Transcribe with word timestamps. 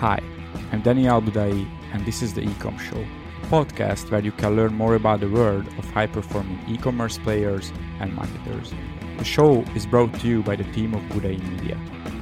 Hi, 0.00 0.22
I'm 0.70 0.82
Daniel 0.82 1.20
Budai, 1.20 1.68
and 1.92 2.06
this 2.06 2.22
is 2.22 2.34
the 2.34 2.42
Ecom 2.42 2.78
Show, 2.78 3.04
a 3.42 3.46
podcast 3.46 4.12
where 4.12 4.20
you 4.20 4.30
can 4.30 4.54
learn 4.54 4.72
more 4.72 4.94
about 4.94 5.18
the 5.18 5.28
world 5.28 5.66
of 5.76 5.90
high 5.90 6.06
performing 6.06 6.60
e 6.68 6.78
commerce 6.78 7.18
players 7.18 7.72
and 7.98 8.14
marketers. 8.14 8.72
The 9.16 9.24
show 9.24 9.62
is 9.74 9.86
brought 9.86 10.14
to 10.20 10.28
you 10.28 10.44
by 10.44 10.54
the 10.54 10.62
team 10.70 10.94
of 10.94 11.02
Budai 11.10 11.42
Media. 11.50 11.76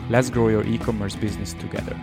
Let's 0.09 0.31
grow 0.31 0.49
your 0.49 0.67
e 0.67 0.79
commerce 0.79 1.17
business 1.17 1.53
together. 1.53 1.95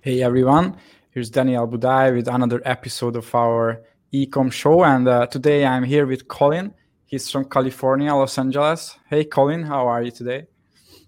Hey 0.00 0.22
everyone, 0.22 0.78
here's 1.10 1.28
Daniel 1.28 1.68
Budai 1.68 2.16
with 2.16 2.28
another 2.28 2.62
episode 2.64 3.14
of 3.14 3.34
our 3.34 3.82
ecom 4.12 4.52
show. 4.52 4.84
And 4.84 5.08
uh, 5.08 5.26
today 5.26 5.64
I'm 5.64 5.84
here 5.84 6.06
with 6.06 6.28
Colin. 6.28 6.74
He's 7.06 7.30
from 7.30 7.44
California, 7.46 8.14
Los 8.14 8.38
Angeles. 8.38 8.96
Hey, 9.08 9.24
Colin, 9.24 9.62
how 9.64 9.86
are 9.88 10.02
you 10.02 10.10
today? 10.10 10.46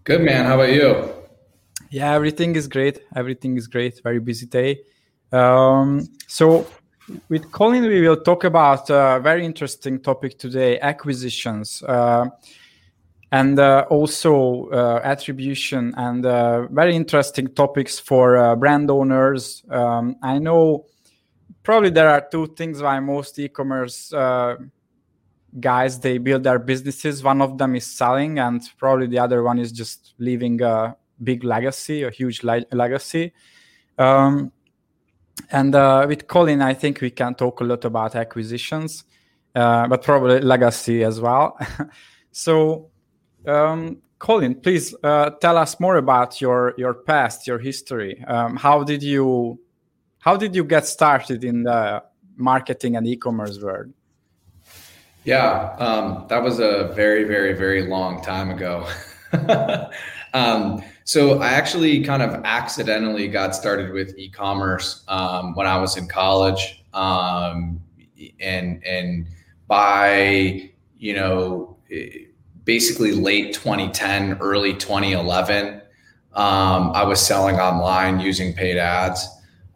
Good, 0.05 0.21
man. 0.21 0.47
How 0.47 0.55
about 0.55 0.73
you? 0.73 1.13
Yeah, 1.91 2.13
everything 2.13 2.57
is 2.57 2.69
great. 2.69 3.01
Everything 3.15 3.57
is 3.57 3.67
great. 3.67 4.03
Very 4.03 4.21
busy 4.21 4.47
day. 4.47 4.81
Um, 5.33 6.07
so, 6.27 6.67
with 7.29 7.51
Colin, 7.53 7.85
we 7.85 8.01
will 8.01 8.21
talk 8.21 8.45
about 8.45 8.91
a 8.91 9.21
very 9.23 9.45
interesting 9.45 10.01
topic 10.01 10.39
today 10.39 10.79
acquisitions. 10.81 11.83
Uh, 11.83 12.27
and 13.33 13.59
uh, 13.59 13.85
also 13.91 14.69
uh, 14.69 15.01
attribution 15.03 15.93
and 15.97 16.25
uh, 16.25 16.67
very 16.69 16.95
interesting 16.95 17.49
topics 17.49 17.99
for 17.99 18.37
uh, 18.37 18.55
brand 18.55 18.91
owners. 18.91 19.65
Um, 19.71 20.17
I 20.23 20.39
know 20.39 20.87
probably 21.65 21.91
there 21.91 22.09
are 22.09 22.25
two 22.31 22.47
things 22.55 22.81
why 22.81 23.01
most 23.01 23.37
e-commerce 23.41 24.13
uh, 24.13 24.55
guys 25.59 25.99
they 25.99 26.19
build 26.19 26.45
their 26.45 26.61
businesses. 26.61 27.25
One 27.25 27.43
of 27.43 27.59
them 27.59 27.75
is 27.75 27.87
selling 27.87 28.39
and 28.39 28.63
probably 28.79 29.09
the 29.09 29.19
other 29.19 29.43
one 29.43 29.59
is 29.59 29.73
just 29.73 30.15
leaving 30.19 30.63
a 30.63 30.97
big 31.23 31.43
legacy 31.43 32.05
a 32.05 32.11
huge 32.11 32.45
le- 32.45 32.67
legacy. 32.71 33.33
Um, 33.99 34.53
and 35.51 35.75
uh, 35.75 36.07
with 36.09 36.29
colin 36.29 36.63
i 36.63 36.73
think 36.73 37.01
we 37.01 37.11
can 37.11 37.35
talk 37.35 37.61
a 37.61 37.65
lot 37.65 37.85
about 37.85 38.15
acquisitions 38.15 39.05
uh, 39.55 39.87
but 39.87 40.03
probably 40.03 40.41
legacy 40.41 41.05
as 41.05 41.21
well. 41.21 41.59
So 42.37 42.91
um, 43.47 44.03
colin 44.19 44.57
please 44.57 44.93
uh, 45.05 45.31
tell 45.41 45.57
us 45.57 45.79
more 45.79 45.99
about 45.99 46.41
your 46.41 46.75
your 46.77 46.95
past 46.95 47.47
your 47.47 47.61
history. 47.61 48.25
Um, 48.27 48.57
how 48.57 48.83
did 48.83 49.05
you 49.05 49.61
how 50.25 50.39
did 50.39 50.57
you 50.57 50.65
get 50.65 50.87
started 50.87 51.45
in 51.45 51.65
the 51.65 52.03
marketing 52.37 52.97
and 52.97 53.07
e-commerce 53.07 53.61
world? 53.61 53.93
Yeah, 55.25 55.77
um, 55.79 56.25
that 56.29 56.43
was 56.43 56.61
a 56.61 56.93
very, 56.95 57.25
very, 57.25 57.53
very 57.53 57.87
long 57.87 58.23
time 58.23 58.49
ago. 58.49 58.89
um, 60.33 60.83
so 61.05 61.41
I 61.41 61.49
actually 61.49 62.03
kind 62.03 62.23
of 62.23 62.41
accidentally 62.45 63.29
got 63.29 63.55
started 63.55 63.93
with 63.93 64.17
e-commerce 64.17 65.05
um, 65.09 65.55
when 65.57 65.67
I 65.67 65.77
was 65.77 65.99
in 65.99 66.09
college, 66.09 66.83
um, 66.95 67.83
and 68.41 68.83
and 68.83 69.27
by 69.67 70.71
you 70.97 71.15
know 71.15 71.77
basically 72.65 73.13
late 73.13 73.53
2010, 73.53 74.39
early 74.41 74.73
2011, 74.73 75.83
um, 76.33 76.93
I 76.95 77.05
was 77.05 77.21
selling 77.21 77.57
online 77.57 78.21
using 78.21 78.55
paid 78.55 78.79
ads. 78.79 79.29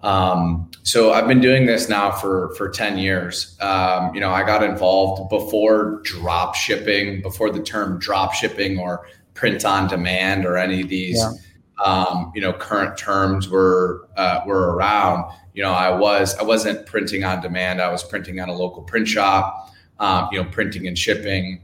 Um, 0.02 0.70
so 0.84 1.12
I've 1.12 1.26
been 1.26 1.40
doing 1.40 1.66
this 1.66 1.88
now 1.88 2.10
for 2.10 2.54
for 2.54 2.68
10 2.68 2.98
years. 2.98 3.56
Um, 3.60 4.14
you 4.14 4.20
know, 4.20 4.30
I 4.30 4.44
got 4.44 4.62
involved 4.62 5.28
before 5.28 6.00
drop 6.04 6.54
shipping, 6.54 7.20
before 7.20 7.50
the 7.50 7.60
term 7.62 7.98
drop 7.98 8.32
shipping 8.32 8.78
or 8.78 9.06
print 9.38 9.64
on 9.64 9.88
demand 9.88 10.44
or 10.44 10.56
any 10.56 10.82
of 10.82 10.88
these 10.88 11.16
yeah. 11.16 11.84
um, 11.84 12.32
you 12.34 12.40
know 12.40 12.52
current 12.52 12.98
terms 12.98 13.48
were 13.48 14.08
uh, 14.16 14.40
were 14.46 14.74
around. 14.74 15.32
You 15.54 15.62
know, 15.62 15.72
I 15.72 15.96
was 15.96 16.36
I 16.36 16.42
wasn't 16.42 16.86
printing 16.86 17.24
on 17.24 17.40
demand. 17.40 17.80
I 17.80 17.90
was 17.90 18.02
printing 18.02 18.40
on 18.40 18.48
a 18.48 18.54
local 18.54 18.82
print 18.82 19.08
shop. 19.08 19.72
Um, 20.00 20.28
you 20.30 20.40
know, 20.40 20.48
printing 20.50 20.86
and 20.86 20.96
shipping 20.96 21.60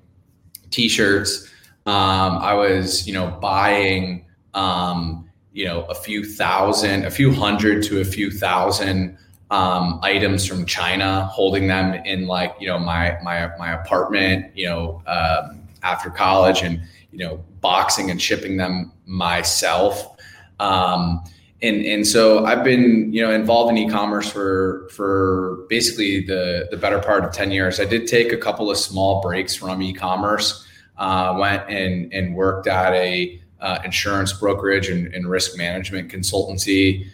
t-shirts. 0.71 1.49
Um, 1.87 2.39
I 2.39 2.55
was 2.55 3.07
you 3.07 3.13
know 3.13 3.29
buying 3.41 4.25
um, 4.55 5.24
you 5.55 5.65
know 5.65 5.85
a 5.85 5.95
few 5.95 6.25
thousand, 6.25 7.05
a 7.05 7.11
few 7.11 7.33
hundred 7.33 7.83
to 7.85 8.01
a 8.01 8.05
few 8.05 8.31
thousand 8.31 9.17
um, 9.51 10.01
items 10.03 10.45
from 10.45 10.67
China, 10.67 11.27
holding 11.27 11.69
them 11.69 11.95
in 12.05 12.27
like 12.27 12.55
you 12.61 12.67
know 12.67 12.79
my 12.79 13.17
my 13.23 13.51
my 13.57 13.73
apartment, 13.73 14.55
you 14.57 14.67
know 14.67 15.03
um, 15.07 15.61
after 15.83 16.11
college, 16.11 16.63
and 16.63 16.83
you 17.13 17.19
know 17.19 17.43
boxing 17.61 18.11
and 18.11 18.21
shipping 18.21 18.57
them 18.57 18.93
myself. 19.07 20.17
Um, 20.59 21.23
and 21.63 21.85
and 21.87 22.05
so 22.05 22.45
I've 22.45 22.65
been 22.65 23.13
you 23.13 23.23
know 23.23 23.31
involved 23.31 23.71
in 23.71 23.79
e-commerce 23.79 24.29
for 24.29 24.89
for 24.91 25.65
basically 25.69 26.27
the 26.27 26.67
the 26.73 26.77
better 26.77 26.99
part 26.99 27.25
of 27.25 27.33
ten 27.33 27.53
years. 27.53 27.79
I 27.79 27.85
did 27.85 28.09
take 28.09 28.33
a 28.33 28.37
couple 28.37 28.73
of 28.73 28.77
small 28.77 29.23
breaks 29.23 29.55
from 29.55 29.81
e-commerce. 29.81 30.67
Uh, 30.97 31.37
went 31.39 31.63
and 31.69 32.13
and 32.13 32.35
worked 32.35 32.67
at 32.67 32.93
a 32.93 33.41
uh, 33.65 33.79
insurance 33.85 34.33
brokerage 34.33 34.89
and, 34.89 35.13
and, 35.15 35.29
risk 35.29 35.57
management 35.57 36.13
consultancy. 36.13 37.07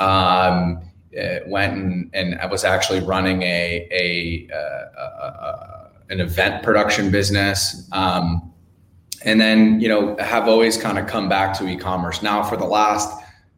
Um, 0.00 0.90
uh, 1.16 1.38
went 1.46 1.74
and, 1.74 2.10
and, 2.12 2.34
I 2.40 2.46
was 2.46 2.64
actually 2.64 2.98
running 2.98 3.42
a, 3.42 3.86
a, 3.92 4.48
a, 4.52 5.00
a 5.00 5.90
an 6.10 6.20
event 6.20 6.62
production 6.62 7.10
business. 7.10 7.88
Um, 7.92 8.52
and 9.24 9.40
then, 9.40 9.80
you 9.80 9.88
know, 9.88 10.16
have 10.18 10.48
always 10.48 10.76
kind 10.76 10.98
of 10.98 11.06
come 11.06 11.28
back 11.28 11.56
to 11.58 11.68
e-commerce 11.68 12.22
now 12.22 12.42
for 12.42 12.56
the 12.56 12.66
last, 12.66 13.10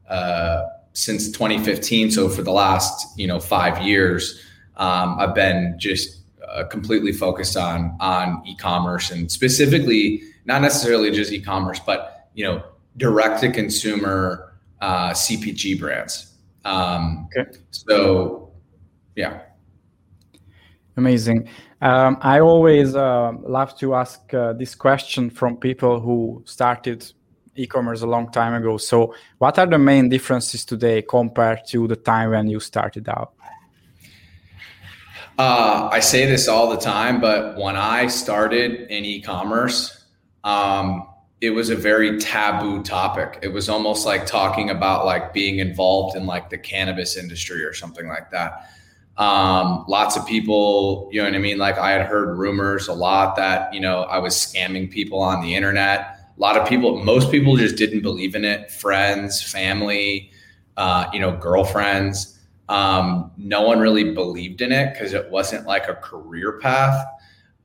uh, 0.09 0.63
since 0.93 1.31
2015. 1.33 2.11
So 2.11 2.29
for 2.29 2.43
the 2.43 2.53
last, 2.53 3.19
you 3.19 3.27
know, 3.27 3.41
five 3.41 3.83
years, 3.83 4.41
um, 4.77 5.17
I've 5.19 5.35
been 5.35 5.75
just 5.79 6.21
uh, 6.49 6.65
completely 6.65 7.13
focused 7.13 7.57
on, 7.57 7.97
on 8.01 8.43
e-commerce 8.47 9.11
and 9.11 9.31
specifically, 9.31 10.23
not 10.45 10.63
necessarily 10.63 11.11
just 11.11 11.33
e-commerce, 11.33 11.81
but 11.81 12.16
you 12.37 12.45
know 12.45 12.63
direct 12.97 13.41
to 13.41 13.51
consumer 13.51 14.55
uh, 14.81 15.11
CPG 15.11 15.81
brands. 15.81 16.35
Um, 16.65 17.29
okay. 17.37 17.51
So, 17.71 18.53
yeah. 19.15 19.43
Amazing. 20.97 21.49
Um, 21.81 22.19
I 22.21 22.41
always 22.41 22.95
uh, 22.95 23.33
love 23.43 23.77
to 23.79 23.95
ask 23.95 24.33
uh, 24.33 24.53
this 24.55 24.75
question 24.75 25.29
from 25.31 25.57
people 25.57 26.01
who 26.01 26.43
started 26.47 27.13
e-commerce 27.55 28.03
a 28.03 28.07
long 28.07 28.31
time 28.31 28.55
ago. 28.55 28.77
So, 28.77 29.15
what 29.39 29.59
are 29.59 29.67
the 29.67 29.79
main 29.79 30.09
differences 30.09 30.65
today 30.65 31.03
compared 31.03 31.67
to 31.69 31.87
the 31.87 31.97
time 31.97 32.31
when 32.31 32.49
you 32.49 32.61
started 32.61 33.09
out? 33.09 33.33
Uh, 35.39 35.91
I 35.93 36.01
say 36.01 36.25
this 36.25 36.49
all 36.49 36.71
the 36.71 36.79
time, 36.79 37.21
but 37.21 37.59
when 37.59 37.77
I 37.77 38.07
started 38.07 38.91
in 38.91 39.05
e-commerce, 39.05 40.07
um, 40.45 41.07
it 41.41 41.51
was 41.51 41.69
a 41.69 41.77
very 41.77 42.19
taboo 42.19 42.83
topic. 42.83 43.39
It 43.43 43.49
was 43.49 43.69
almost 43.69 44.07
like 44.07 44.27
talking 44.27 44.71
about 44.71 45.05
like 45.05 45.35
being 45.35 45.59
involved 45.59 46.17
in 46.17 46.27
like 46.27 46.49
the 46.49 46.59
cannabis 46.59 47.17
industry 47.17 47.63
or 47.63 47.75
something 47.75 48.09
like 48.09 48.31
that. 48.31 48.71
Um, 49.19 49.85
lots 49.89 50.17
of 50.17 50.27
people, 50.27 51.09
you 51.11 51.21
know 51.21 51.29
what 51.29 51.35
I 51.35 51.39
mean? 51.39 51.59
Like 51.59 51.79
I 51.79 51.93
had 51.93 52.07
heard 52.07 52.37
rumors 52.37 52.89
a 52.89 52.93
lot 52.93 53.37
that, 53.37 53.73
you 53.73 53.81
know, 53.81 54.03
I 54.03 54.19
was 54.19 54.35
scamming 54.35 54.91
people 54.91 55.21
on 55.21 55.43
the 55.43 55.55
internet. 55.55 56.19
A 56.37 56.41
lot 56.41 56.57
of 56.57 56.69
people, 56.69 57.03
most 57.03 57.31
people 57.31 57.57
just 57.57 57.77
didn't 57.77 58.01
believe 58.01 58.35
in 58.35 58.45
it. 58.45 58.71
Friends, 58.71 59.43
family, 59.43 60.31
uh, 60.77 61.07
you 61.13 61.21
know, 61.21 61.37
girlfriends. 61.37 62.39
Um, 62.69 63.31
no 63.37 63.63
one 63.63 63.79
really 63.79 64.13
believed 64.13 64.61
in 64.61 64.73
it 64.73 64.93
because 64.93 65.13
it 65.13 65.31
wasn't 65.31 65.67
like 65.67 65.89
a 65.89 65.95
career 65.95 66.59
path. 66.61 67.07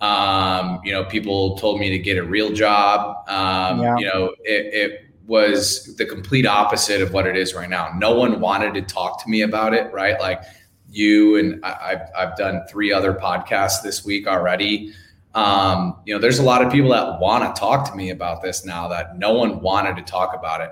Um, 0.02 0.82
you 0.84 0.92
know, 0.92 1.06
people 1.06 1.56
told 1.58 1.80
me 1.80 1.90
to 1.90 2.00
get 2.00 2.18
a 2.18 2.24
real 2.24 2.52
job. 2.52 3.30
Um, 3.30 3.82
yeah. 3.82 3.98
You 3.98 4.06
know, 4.06 4.36
it, 4.44 4.74
it, 4.74 5.02
was 5.28 5.96
the 5.96 6.06
complete 6.06 6.46
opposite 6.46 7.02
of 7.02 7.14
what 7.14 7.26
it 7.26 7.38
is 7.38 7.54
right 7.54 7.70
now. 7.70 7.94
No 7.96 8.14
one 8.14 8.42
wanted 8.42 8.74
to 8.74 8.82
talk 8.82 9.24
to 9.24 9.30
me 9.30 9.44
about 9.44 9.74
it, 9.74 9.90
right? 9.94 10.20
Like 10.20 10.44
you 10.90 11.38
and 11.38 11.64
I, 11.64 11.92
have 11.92 12.12
I've 12.18 12.36
done 12.36 12.64
three 12.70 12.92
other 12.92 13.14
podcasts 13.14 13.82
this 13.82 14.04
week 14.04 14.28
already. 14.28 14.94
Um, 15.34 16.02
you 16.06 16.14
know, 16.14 16.20
there's 16.20 16.40
a 16.40 16.44
lot 16.44 16.66
of 16.66 16.70
people 16.70 16.90
that 16.90 17.22
want 17.22 17.56
to 17.56 17.58
talk 17.58 17.90
to 17.90 17.96
me 17.96 18.10
about 18.10 18.42
this 18.42 18.66
now 18.66 18.90
that 18.90 19.18
no 19.18 19.32
one 19.32 19.62
wanted 19.62 19.96
to 19.96 20.02
talk 20.02 20.36
about 20.36 20.60
it 20.60 20.72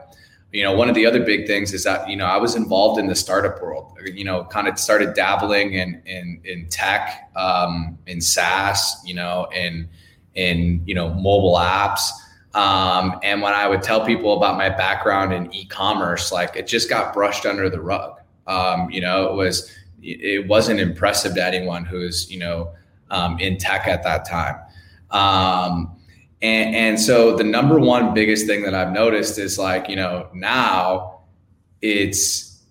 you 0.52 0.64
know, 0.64 0.74
one 0.74 0.90
of 0.90 0.96
the 0.96 1.06
other 1.06 1.24
big 1.24 1.46
things 1.46 1.74
is 1.74 1.84
that, 1.84 2.10
you 2.10 2.16
know, 2.16 2.26
I 2.26 2.38
was 2.38 2.56
involved 2.56 3.00
in 3.00 3.08
the 3.08 3.16
startup 3.16 3.62
world, 3.62 3.98
you 4.04 4.24
know, 4.24 4.46
kind 4.46 4.68
of 4.68 4.80
started 4.80 5.14
dabbling 5.14 5.74
in, 5.74 6.02
in, 6.06 6.42
in 6.44 6.68
tech, 6.70 7.30
um, 7.36 7.98
in 8.08 8.20
SaaS, 8.20 9.00
you 9.06 9.14
know, 9.14 9.48
in, 9.56 9.88
in, 10.34 10.82
you 10.86 10.96
know, 10.96 11.14
mobile 11.14 11.56
apps. 11.58 12.10
Um, 12.56 13.20
and 13.22 13.44
when 13.44 13.54
I 13.54 13.68
would 13.68 13.84
tell 13.84 14.04
people 14.04 14.36
about 14.36 14.58
my 14.58 14.70
background 14.70 15.34
in 15.34 15.54
e-commerce, 15.54 16.32
like 16.32 16.56
it 16.56 16.66
just 16.66 16.90
got 16.90 17.14
brushed 17.14 17.46
under 17.46 17.70
the 17.70 17.80
rug. 17.80 18.20
Um, 18.48 18.90
you 18.90 19.02
know, 19.02 19.30
it 19.30 19.36
was, 19.36 19.72
it 20.02 20.48
wasn't 20.48 20.80
impressive 20.80 21.36
to 21.36 21.46
anyone 21.46 21.86
who's, 21.86 22.32
you 22.32 22.40
know, 22.40 22.74
um, 23.12 23.38
in 23.40 23.58
tech 23.58 23.88
at 23.88 24.02
that 24.04 24.28
time. 24.28 24.56
Um, 25.12 25.96
and, 26.42 26.76
and 26.76 27.00
so 27.00 27.36
the 27.36 27.44
number 27.44 27.80
one 27.80 28.14
biggest 28.14 28.48
thing 28.48 28.64
that 28.64 28.74
I've 28.74 28.94
noticed 28.94 29.38
is 29.38 29.58
like, 29.58 29.90
you 29.90 29.96
know, 29.96 30.30
now 30.34 31.22
it's 31.82 32.62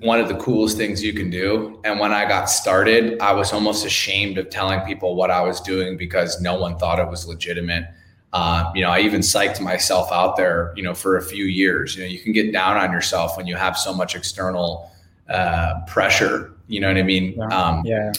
one 0.00 0.20
of 0.20 0.28
the 0.28 0.36
coolest 0.36 0.76
things 0.76 1.02
you 1.02 1.12
can 1.12 1.30
do. 1.30 1.80
And 1.84 1.98
when 1.98 2.12
I 2.12 2.28
got 2.28 2.46
started, 2.46 3.20
I 3.20 3.32
was 3.32 3.52
almost 3.52 3.84
ashamed 3.84 4.38
of 4.38 4.50
telling 4.50 4.80
people 4.80 5.16
what 5.16 5.30
I 5.30 5.40
was 5.40 5.60
doing 5.60 5.96
because 5.96 6.40
no 6.40 6.58
one 6.60 6.78
thought 6.78 6.98
it 6.98 7.08
was 7.08 7.26
legitimate. 7.26 7.84
Uh, 8.32 8.70
you 8.74 8.82
know, 8.82 8.90
I 8.90 9.00
even 9.00 9.20
psyched 9.20 9.60
myself 9.60 10.12
out 10.12 10.36
there, 10.36 10.72
you 10.76 10.82
know, 10.82 10.94
for 10.94 11.16
a 11.16 11.22
few 11.22 11.44
years. 11.44 11.96
You 11.96 12.02
know, 12.02 12.08
you 12.08 12.18
can 12.20 12.32
get 12.32 12.52
down 12.52 12.76
on 12.76 12.92
yourself 12.92 13.36
when 13.36 13.46
you 13.46 13.56
have 13.56 13.76
so 13.76 13.94
much 13.94 14.14
external 14.14 14.90
uh, 15.28 15.80
pressure. 15.86 16.52
You 16.66 16.80
know 16.80 16.88
what 16.88 16.98
I 16.98 17.02
mean? 17.02 17.34
Yeah. 17.36 17.46
Um, 17.46 17.82
yeah. 17.84 18.12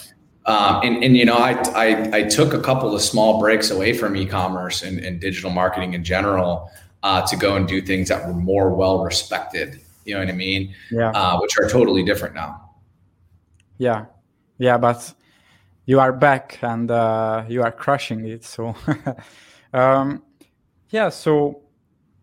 Um, 0.45 0.81
and, 0.83 1.03
and, 1.03 1.17
you 1.17 1.25
know, 1.25 1.37
I, 1.37 1.51
I, 1.75 2.17
I, 2.17 2.23
took 2.23 2.53
a 2.53 2.61
couple 2.61 2.95
of 2.95 3.01
small 3.01 3.39
breaks 3.39 3.69
away 3.69 3.93
from 3.93 4.15
e-commerce 4.15 4.81
and, 4.81 4.99
and 4.99 5.19
digital 5.19 5.51
marketing 5.51 5.93
in 5.93 6.03
general 6.03 6.71
uh, 7.03 7.25
to 7.27 7.35
go 7.35 7.55
and 7.55 7.67
do 7.67 7.81
things 7.81 8.09
that 8.09 8.25
were 8.25 8.33
more 8.33 8.73
well 8.73 9.03
respected. 9.03 9.79
You 10.05 10.15
know 10.15 10.21
what 10.21 10.29
I 10.29 10.33
mean? 10.33 10.73
Yeah. 10.89 11.11
Uh, 11.11 11.39
which 11.39 11.57
are 11.59 11.69
totally 11.69 12.03
different 12.03 12.35
now. 12.35 12.69
Yeah, 13.77 14.05
yeah, 14.57 14.77
but 14.77 15.13
you 15.85 15.99
are 15.99 16.13
back 16.13 16.59
and 16.61 16.89
uh, 16.89 17.45
you 17.47 17.63
are 17.63 17.71
crushing 17.71 18.25
it. 18.25 18.43
So, 18.43 18.75
um, 19.73 20.23
yeah. 20.89 21.09
So 21.09 21.61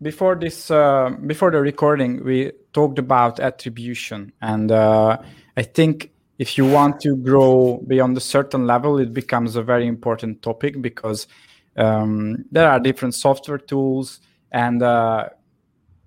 before 0.01 0.35
this, 0.35 0.69
uh, 0.69 1.11
before 1.25 1.51
the 1.51 1.59
recording, 1.59 2.23
we 2.23 2.51
talked 2.73 2.99
about 2.99 3.39
attribution, 3.39 4.31
and 4.41 4.71
uh, 4.71 5.17
I 5.55 5.63
think 5.63 6.11
if 6.37 6.57
you 6.57 6.65
want 6.65 6.99
to 7.01 7.15
grow 7.15 7.83
beyond 7.87 8.15
a 8.15 8.21
certain 8.21 8.67
level, 8.67 8.99
it 8.99 9.13
becomes 9.13 9.55
a 9.55 9.63
very 9.63 9.87
important 9.87 10.41
topic 10.41 10.81
because 10.81 11.27
um, 11.75 12.45
there 12.51 12.69
are 12.69 12.79
different 12.79 13.15
software 13.15 13.57
tools, 13.57 14.19
and 14.51 14.83
uh, 14.83 15.29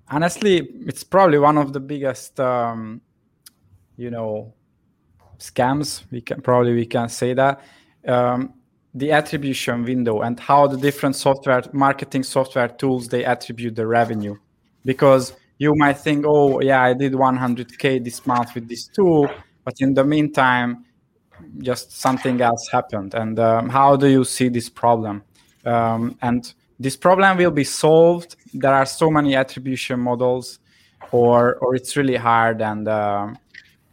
honestly, 0.09 0.69
it's 0.87 1.03
probably 1.03 1.38
one 1.38 1.59
of 1.59 1.73
the 1.73 1.81
biggest, 1.81 2.38
um, 2.38 3.00
you 3.97 4.11
know, 4.11 4.55
scams. 5.38 6.05
We 6.11 6.21
can 6.21 6.41
probably 6.41 6.75
we 6.75 6.87
can 6.87 7.09
say 7.09 7.35
that. 7.35 7.61
Um, 8.06 8.55
the 8.94 9.12
attribution 9.12 9.85
window 9.85 10.23
and 10.23 10.41
how 10.41 10.67
the 10.67 10.77
different 10.77 11.15
software 11.15 11.62
marketing 11.73 12.25
software 12.25 12.67
tools 12.67 13.09
they 13.09 13.25
attribute 13.25 13.77
the 13.77 13.87
revenue, 13.87 14.37
because 14.85 15.35
you 15.59 15.75
might 15.77 15.99
think, 15.99 16.25
oh 16.27 16.61
yeah, 16.61 16.82
I 16.82 16.94
did 16.94 17.12
100k 17.12 18.03
this 18.03 18.27
month 18.27 18.55
with 18.55 18.69
this 18.69 18.88
tool 18.88 19.29
but 19.64 19.74
in 19.80 19.94
the 19.94 20.04
meantime 20.04 20.84
just 21.58 21.98
something 21.98 22.40
else 22.40 22.68
happened. 22.68 23.14
And 23.14 23.38
um, 23.38 23.68
how 23.68 23.96
do 23.96 24.06
you 24.08 24.24
see 24.24 24.48
this 24.48 24.68
problem? 24.68 25.22
Um, 25.64 26.18
and 26.22 26.52
this 26.78 26.96
problem 26.96 27.36
will 27.38 27.50
be 27.50 27.64
solved. 27.64 28.36
There 28.54 28.72
are 28.72 28.86
so 28.86 29.10
many 29.10 29.36
attribution 29.36 30.00
models 30.00 30.58
or 31.12 31.56
or 31.56 31.74
it's 31.74 31.96
really 31.96 32.16
hard 32.16 32.62
and 32.62 32.88
um, 32.88 33.38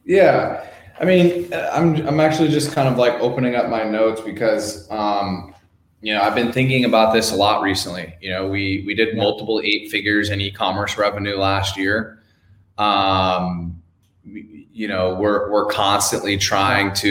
yeah. 0.05 0.67
I 0.99 1.05
mean 1.05 1.53
i'm 1.53 2.07
i'm 2.07 2.19
actually 2.19 2.49
just 2.49 2.71
kind 2.73 2.87
of 2.87 2.97
like 2.97 3.13
opening 3.19 3.55
up 3.55 3.69
my 3.69 3.83
notes 3.83 4.19
because 4.21 4.89
um, 4.89 5.53
you 6.01 6.13
know 6.13 6.21
i've 6.21 6.33
been 6.33 6.51
thinking 6.51 6.85
about 6.85 7.13
this 7.13 7.31
a 7.31 7.35
lot 7.35 7.61
recently. 7.61 8.15
You 8.21 8.31
know 8.31 8.47
we 8.47 8.83
we 8.85 8.95
did 8.95 9.15
multiple 9.15 9.61
eight 9.63 9.89
figures 9.91 10.29
in 10.29 10.41
e-commerce 10.41 10.97
revenue 10.97 11.37
last 11.37 11.77
year. 11.77 12.23
Um, 12.77 13.76
you 14.33 14.87
know 14.87 15.15
we're 15.15 15.51
we're 15.51 15.65
constantly 15.65 16.37
trying 16.37 16.93
to 16.93 17.07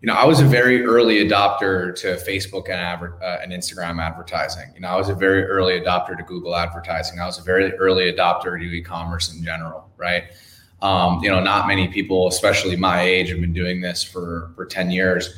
you 0.00 0.06
know 0.06 0.14
i 0.14 0.24
was 0.24 0.40
a 0.40 0.44
very 0.44 0.84
early 0.84 1.26
adopter 1.26 1.94
to 1.94 2.16
facebook 2.28 2.64
and 2.64 2.74
adver- 2.74 3.18
uh, 3.22 3.38
and 3.42 3.52
instagram 3.52 4.00
advertising. 4.02 4.70
You 4.74 4.80
know 4.80 4.88
i 4.88 4.96
was 4.96 5.08
a 5.08 5.14
very 5.14 5.44
early 5.44 5.80
adopter 5.80 6.16
to 6.16 6.22
google 6.22 6.56
advertising. 6.56 7.20
I 7.20 7.26
was 7.26 7.38
a 7.38 7.42
very 7.42 7.72
early 7.74 8.12
adopter 8.12 8.58
to 8.58 8.64
e-commerce 8.64 9.32
in 9.34 9.44
general 9.44 9.90
right? 9.96 10.24
Um, 10.80 11.22
you 11.22 11.30
know 11.30 11.40
not 11.40 11.66
many 11.66 11.88
people 11.88 12.28
especially 12.28 12.76
my 12.76 13.02
age 13.02 13.28
have 13.30 13.40
been 13.40 13.52
doing 13.52 13.80
this 13.80 14.02
for 14.02 14.52
for 14.54 14.64
10 14.64 14.90
years 14.90 15.34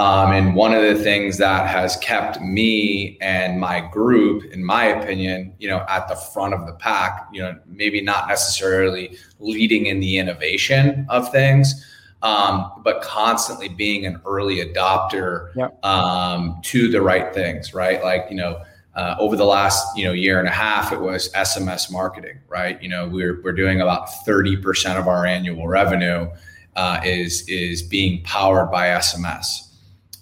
um, 0.00 0.32
and 0.32 0.54
one 0.54 0.72
of 0.72 0.80
the 0.82 0.94
things 0.94 1.36
that 1.36 1.68
has 1.68 1.96
kept 1.96 2.40
me 2.40 3.18
and 3.20 3.60
my 3.60 3.80
group, 3.80 4.50
in 4.50 4.64
my 4.64 4.86
opinion, 4.86 5.52
you 5.58 5.68
know, 5.68 5.84
at 5.90 6.08
the 6.08 6.16
front 6.16 6.54
of 6.54 6.66
the 6.66 6.72
pack, 6.72 7.28
you 7.34 7.42
know, 7.42 7.58
maybe 7.66 8.00
not 8.00 8.26
necessarily 8.26 9.18
leading 9.40 9.84
in 9.84 10.00
the 10.00 10.16
innovation 10.16 11.04
of 11.10 11.30
things, 11.30 11.86
um, 12.22 12.80
but 12.82 13.02
constantly 13.02 13.68
being 13.68 14.06
an 14.06 14.18
early 14.24 14.64
adopter 14.64 15.54
yep. 15.54 15.84
um, 15.84 16.58
to 16.62 16.90
the 16.90 17.02
right 17.02 17.34
things, 17.34 17.74
right? 17.74 18.02
Like, 18.02 18.24
you 18.30 18.36
know, 18.36 18.62
uh, 18.94 19.16
over 19.18 19.36
the 19.36 19.44
last 19.44 19.86
you 19.98 20.04
know 20.04 20.12
year 20.12 20.38
and 20.38 20.48
a 20.48 20.50
half, 20.50 20.92
it 20.92 21.00
was 21.00 21.30
SMS 21.34 21.92
marketing, 21.92 22.38
right? 22.48 22.82
You 22.82 22.88
know, 22.88 23.06
we're 23.06 23.42
we're 23.42 23.52
doing 23.52 23.82
about 23.82 24.24
thirty 24.24 24.56
percent 24.56 24.98
of 24.98 25.06
our 25.06 25.26
annual 25.26 25.68
revenue 25.68 26.30
uh, 26.74 27.00
is 27.04 27.46
is 27.48 27.82
being 27.82 28.22
powered 28.24 28.70
by 28.70 28.88
SMS 28.88 29.69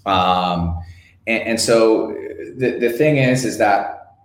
um, 0.09 0.79
and, 1.27 1.43
and, 1.43 1.61
so 1.61 2.09
the, 2.57 2.79
the 2.79 2.91
thing 2.91 3.19
is, 3.19 3.45
is 3.45 3.59
that 3.59 4.17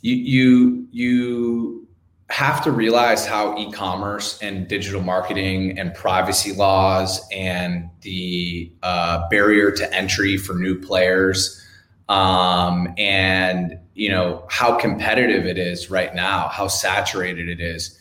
you, 0.00 0.16
you, 0.16 0.88
you 0.90 1.88
have 2.30 2.64
to 2.64 2.72
realize 2.72 3.26
how 3.26 3.56
e-commerce 3.58 4.38
and 4.42 4.66
digital 4.66 5.02
marketing 5.02 5.78
and 5.78 5.94
privacy 5.94 6.52
laws 6.52 7.20
and 7.30 7.88
the 8.00 8.72
uh, 8.82 9.28
barrier 9.28 9.70
to 9.70 9.94
entry 9.94 10.36
for 10.36 10.54
new 10.54 10.78
players 10.78 11.62
um, 12.08 12.92
and 12.98 13.78
you 13.94 14.08
know 14.08 14.44
how 14.48 14.76
competitive 14.76 15.46
it 15.46 15.58
is 15.58 15.90
right 15.90 16.14
now 16.14 16.48
how 16.48 16.68
saturated 16.68 17.48
it 17.48 17.60
is. 17.60 17.98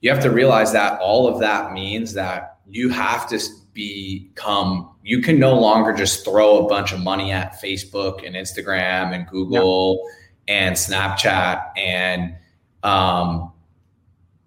You 0.00 0.10
have 0.10 0.22
to 0.22 0.30
realize 0.30 0.72
that 0.72 0.98
all 1.00 1.28
of 1.28 1.40
that 1.40 1.72
means 1.72 2.14
that 2.14 2.58
you 2.66 2.88
have 2.88 3.28
to 3.28 3.38
become 3.80 4.90
you 5.02 5.22
can 5.22 5.38
no 5.38 5.58
longer 5.58 5.94
just 5.94 6.22
throw 6.22 6.66
a 6.66 6.68
bunch 6.68 6.92
of 6.92 7.00
money 7.00 7.32
at 7.32 7.54
Facebook 7.62 8.26
and 8.26 8.36
Instagram 8.36 9.14
and 9.14 9.26
Google 9.26 10.06
yeah. 10.46 10.54
and 10.54 10.76
Snapchat 10.76 11.64
and 11.78 12.34
um, 12.82 13.52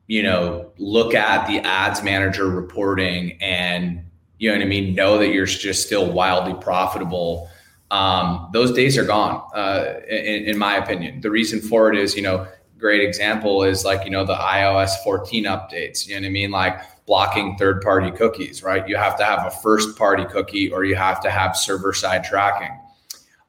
you 0.05 0.21
know 0.21 0.71
look 0.77 1.15
at 1.15 1.47
the 1.47 1.59
ads 1.61 2.03
manager 2.03 2.47
reporting 2.47 3.39
and 3.41 4.03
you 4.37 4.49
know 4.49 4.55
what 4.55 4.63
I 4.63 4.67
mean 4.67 4.93
know 4.93 5.17
that 5.17 5.29
you're 5.29 5.47
just 5.47 5.83
still 5.83 6.11
wildly 6.11 6.53
profitable. 6.61 7.49
Um, 7.89 8.49
those 8.53 8.71
days 8.71 8.97
are 8.97 9.05
gone, 9.05 9.41
uh, 9.55 9.99
in, 10.07 10.45
in 10.45 10.57
my 10.57 10.75
opinion. 10.75 11.21
The 11.21 11.29
reason 11.29 11.61
for 11.61 11.91
it 11.91 11.97
is, 11.97 12.15
you 12.15 12.23
know, 12.23 12.47
great 12.77 13.01
example 13.01 13.63
is 13.63 13.85
like 13.85 14.03
you 14.05 14.11
know 14.11 14.25
the 14.25 14.35
iOS 14.35 14.91
14 15.03 15.45
updates. 15.45 16.07
You 16.07 16.15
know 16.15 16.21
what 16.21 16.27
I 16.27 16.31
mean? 16.31 16.51
Like 16.51 17.05
blocking 17.05 17.57
third 17.57 17.81
party 17.81 18.11
cookies, 18.11 18.63
right? 18.63 18.87
You 18.87 18.95
have 18.95 19.17
to 19.17 19.25
have 19.25 19.45
a 19.45 19.51
first 19.51 19.97
party 19.97 20.25
cookie 20.25 20.71
or 20.71 20.85
you 20.85 20.95
have 20.95 21.21
to 21.21 21.29
have 21.29 21.57
server 21.57 21.93
side 21.93 22.23
tracking. 22.23 22.77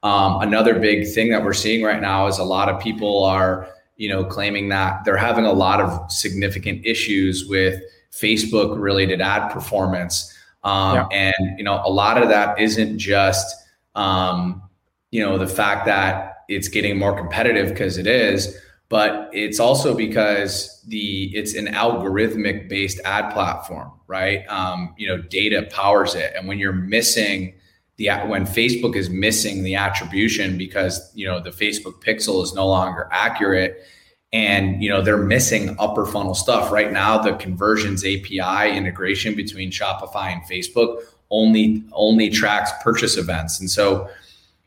Um, 0.02 0.42
another 0.42 0.78
big 0.78 1.10
thing 1.12 1.30
that 1.30 1.42
we're 1.42 1.54
seeing 1.54 1.82
right 1.82 2.00
now 2.00 2.26
is 2.26 2.38
a 2.38 2.44
lot 2.44 2.68
of 2.68 2.80
people 2.80 3.24
are, 3.24 3.68
you 3.96 4.08
know, 4.08 4.24
claiming 4.24 4.68
that 4.68 5.04
they're 5.04 5.16
having 5.16 5.46
a 5.46 5.52
lot 5.52 5.80
of 5.80 6.12
significant 6.12 6.84
issues 6.84 7.46
with 7.48 7.80
Facebook 8.12 8.78
related 8.78 9.20
ad 9.20 9.50
performance. 9.50 10.32
Um, 10.62 11.06
yeah. 11.10 11.32
And, 11.38 11.58
you 11.58 11.64
know, 11.64 11.80
a 11.84 11.90
lot 11.90 12.22
of 12.22 12.28
that 12.28 12.60
isn't 12.60 12.98
just, 12.98 13.54
um, 13.94 14.62
you 15.10 15.24
know, 15.24 15.38
the 15.38 15.46
fact 15.46 15.86
that 15.86 16.44
it's 16.48 16.68
getting 16.68 16.98
more 16.98 17.16
competitive 17.16 17.70
because 17.70 17.96
it 17.96 18.06
is, 18.06 18.60
but 18.94 19.28
it's 19.32 19.58
also 19.58 19.92
because 19.92 20.80
the 20.86 21.34
it's 21.34 21.54
an 21.56 21.66
algorithmic 21.66 22.68
based 22.68 23.00
ad 23.04 23.32
platform 23.32 23.90
right? 24.06 24.46
Um, 24.48 24.94
you 24.96 25.08
know 25.08 25.18
data 25.18 25.66
powers 25.70 26.14
it. 26.14 26.32
And 26.36 26.46
when 26.46 26.58
you're 26.60 26.72
missing 26.72 27.54
the 27.96 28.10
when 28.26 28.44
facebook 28.44 28.94
is 28.94 29.10
missing 29.10 29.64
the 29.64 29.74
attribution 29.74 30.56
because 30.56 31.10
you 31.14 31.26
know 31.26 31.40
the 31.40 31.50
facebook 31.50 32.02
pixel 32.02 32.42
is 32.44 32.54
no 32.54 32.68
longer 32.68 33.08
accurate 33.10 33.84
and 34.32 34.82
you 34.82 34.88
know 34.88 35.02
they're 35.02 35.16
missing 35.16 35.74
upper 35.80 36.06
funnel 36.06 36.34
stuff 36.34 36.70
right? 36.70 36.92
Now 36.92 37.18
the 37.18 37.34
conversions 37.34 38.04
api 38.04 38.76
integration 38.76 39.34
between 39.34 39.72
shopify 39.72 40.28
and 40.32 40.42
facebook 40.42 41.00
only 41.30 41.82
only 41.92 42.30
tracks 42.30 42.70
purchase 42.82 43.16
events. 43.16 43.58
And 43.58 43.68
so 43.68 44.08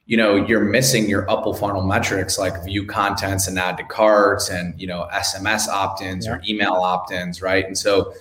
you 0.08 0.18
know 0.18 0.36
you're 0.36 0.64
missing 0.64 1.08
your 1.10 1.30
upper 1.30 1.54
funnel 1.54 1.84
metrics 1.84 2.40
like 2.40 2.64
view 2.64 2.86
contents 2.86 3.48
and 3.48 3.60
add 3.60 3.78
to 3.78 3.84
carts 3.84 4.50
and 4.50 4.80
you 4.80 4.88
know 4.88 5.08
sms 5.14 5.68
opt-ins 5.68 6.26
yeah. 6.26 6.34
or 6.34 6.42
email 6.48 6.74
opt-ins 6.74 7.42
right? 7.42 7.66
And 7.66 7.78
so 7.78 8.14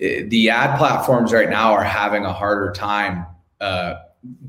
eh, 0.00 0.24
the 0.26 0.50
ad 0.50 0.78
platforms 0.78 1.32
right 1.32 1.48
now 1.48 1.72
are 1.72 1.84
having 1.84 2.24
a 2.24 2.32
harder 2.32 2.72
time 2.72 3.24
uh, 3.60 3.94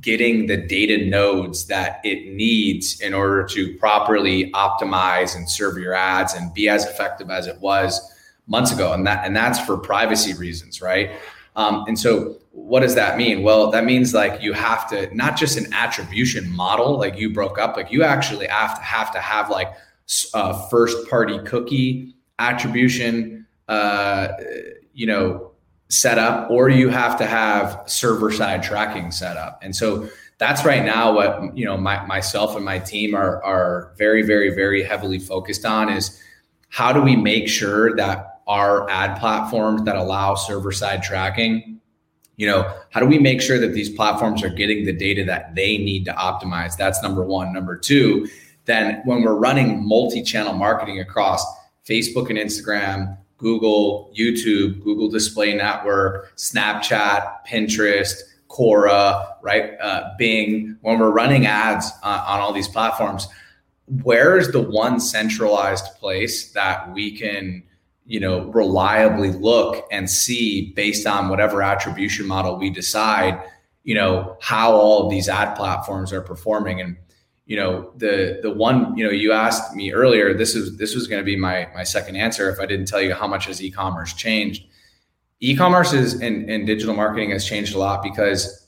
getting 0.02 0.48
the 0.48 0.58
data 0.58 1.06
nodes 1.06 1.68
that 1.68 2.02
it 2.04 2.34
needs 2.34 3.00
in 3.02 3.14
order 3.14 3.44
to 3.44 3.78
properly 3.78 4.52
optimize 4.52 5.36
and 5.36 5.50
serve 5.50 5.78
your 5.78 5.94
ads 5.94 6.34
and 6.34 6.54
be 6.54 6.68
as 6.68 6.86
effective 6.86 7.30
as 7.30 7.48
it 7.48 7.60
was 7.60 8.12
months 8.48 8.72
ago. 8.72 8.94
And 8.94 9.06
that 9.06 9.26
and 9.26 9.36
that's 9.36 9.60
for 9.60 9.78
privacy 9.78 10.34
reasons 10.34 10.82
right 10.82 11.12
Um, 11.56 11.86
and 11.88 11.98
so 11.98 12.38
what 12.52 12.82
does 12.82 12.96
that 12.96 13.18
mean? 13.18 13.44
Well, 13.44 13.72
that 13.72 13.86
means 13.86 14.14
like 14.14 14.42
you 14.42 14.54
have 14.54 14.90
to 14.90 15.14
not 15.16 15.38
just 15.38 15.58
an 15.58 15.72
attribution 15.74 16.50
model, 16.56 16.98
like 16.98 17.18
you 17.18 17.34
broke 17.34 17.60
up, 17.60 17.76
like 17.76 17.92
you 17.92 18.04
actually 18.04 18.48
have 18.48 18.76
to 18.76 18.82
have 18.82 19.12
to 19.14 19.20
have 19.20 19.50
like 19.50 19.72
a 20.34 20.70
first 20.70 21.10
party 21.10 21.40
cookie 21.40 22.16
attribution, 22.40 23.46
uh, 23.68 24.30
you 24.94 25.06
know, 25.06 25.52
set 25.90 26.18
up, 26.18 26.50
or 26.50 26.70
you 26.70 26.90
have 26.90 27.18
to 27.18 27.26
have 27.26 27.84
server 27.88 28.32
side 28.32 28.64
tracking 28.64 29.12
set 29.12 29.38
up. 29.38 29.60
And 29.64 29.76
so 29.76 30.08
that's 30.40 30.64
right 30.66 30.84
now 30.84 31.14
what 31.14 31.56
you 31.56 31.66
know 31.66 31.78
my, 31.78 32.04
myself 32.06 32.56
and 32.56 32.66
my 32.66 32.80
team 32.80 33.14
are 33.14 33.44
are 33.44 33.94
very 33.98 34.24
very 34.24 34.50
very 34.56 34.82
heavily 34.82 35.20
focused 35.20 35.66
on 35.66 35.90
is 35.90 36.20
how 36.70 36.92
do 36.92 37.02
we 37.02 37.16
make 37.16 37.48
sure 37.48 37.96
that 37.96 38.39
our 38.50 38.90
ad 38.90 39.18
platforms 39.18 39.84
that 39.84 39.96
allow 39.96 40.36
server 40.36 40.72
side 40.72 41.02
tracking 41.02 41.80
you 42.36 42.46
know 42.46 42.70
how 42.90 43.00
do 43.00 43.06
we 43.06 43.18
make 43.18 43.42
sure 43.42 43.58
that 43.60 43.74
these 43.74 43.90
platforms 43.90 44.44
are 44.44 44.50
getting 44.50 44.84
the 44.86 44.92
data 44.92 45.24
that 45.24 45.56
they 45.56 45.78
need 45.78 46.04
to 46.04 46.12
optimize 46.14 46.76
that's 46.76 47.02
number 47.02 47.24
one 47.24 47.54
number 47.54 47.78
two 47.78 48.28
then 48.66 49.02
when 49.06 49.24
we're 49.24 49.36
running 49.36 49.88
multi-channel 49.88 50.54
marketing 50.54 51.00
across 51.00 51.46
facebook 51.88 52.30
and 52.30 52.38
instagram 52.38 53.18
google 53.38 54.12
youtube 54.18 54.84
google 54.84 55.10
display 55.10 55.56
network 55.56 56.36
snapchat 56.36 57.38
pinterest 57.48 58.24
Quora, 58.50 59.36
right? 59.42 59.80
Uh, 59.80 60.12
Bing, 60.18 60.78
when 60.82 61.00
we're 61.00 61.12
running 61.12 61.46
ads 61.46 61.92
uh, 62.04 62.26
on 62.28 62.40
all 62.40 62.52
these 62.52 62.68
platforms, 62.68 63.28
where 64.04 64.38
is 64.38 64.52
the 64.52 64.62
one 64.62 65.00
centralized 65.00 65.86
place 66.00 66.52
that 66.54 66.92
we 66.94 67.16
can, 67.16 67.64
you 68.10 68.20
know, 68.20 68.46
reliably 68.48 69.32
look 69.32 69.88
and 69.92 70.10
see 70.10 70.74
based 70.76 71.08
on 71.08 71.30
whatever 71.30 71.64
attribution 71.64 72.28
model 72.28 72.58
we 72.58 72.70
decide, 72.70 73.42
you 73.84 73.96
know, 73.96 74.36
how 74.42 74.74
all 74.74 75.06
of 75.06 75.10
these 75.10 75.30
ad 75.30 75.56
platforms 75.56 76.12
are 76.12 76.22
performing 76.22 76.82
and 76.82 76.98
you 77.46 77.56
know 77.56 77.92
the 77.96 78.40
the 78.44 78.52
one 78.52 78.96
you 78.96 79.04
know 79.04 79.10
you 79.10 79.32
asked 79.32 79.76
me 79.76 79.92
earlier 79.92 80.36
this 80.36 80.54
is 80.54 80.78
this 80.78 80.94
was 80.94 81.08
going 81.08 81.20
to 81.20 81.26
be 81.26 81.36
my 81.36 81.68
my 81.74 81.84
second 81.84 82.16
answer 82.16 82.48
if 82.48 82.60
i 82.60 82.66
didn't 82.68 82.86
tell 82.86 83.02
you 83.02 83.12
how 83.12 83.26
much 83.26 83.48
has 83.48 83.60
e-commerce 83.60 84.14
changed 84.14 84.66
e-commerce 85.40 85.92
is 85.92 86.22
and, 86.22 86.48
and 86.48 86.68
digital 86.68 86.94
marketing 86.94 87.32
has 87.32 87.44
changed 87.44 87.74
a 87.74 87.80
lot 87.80 88.04
because 88.04 88.68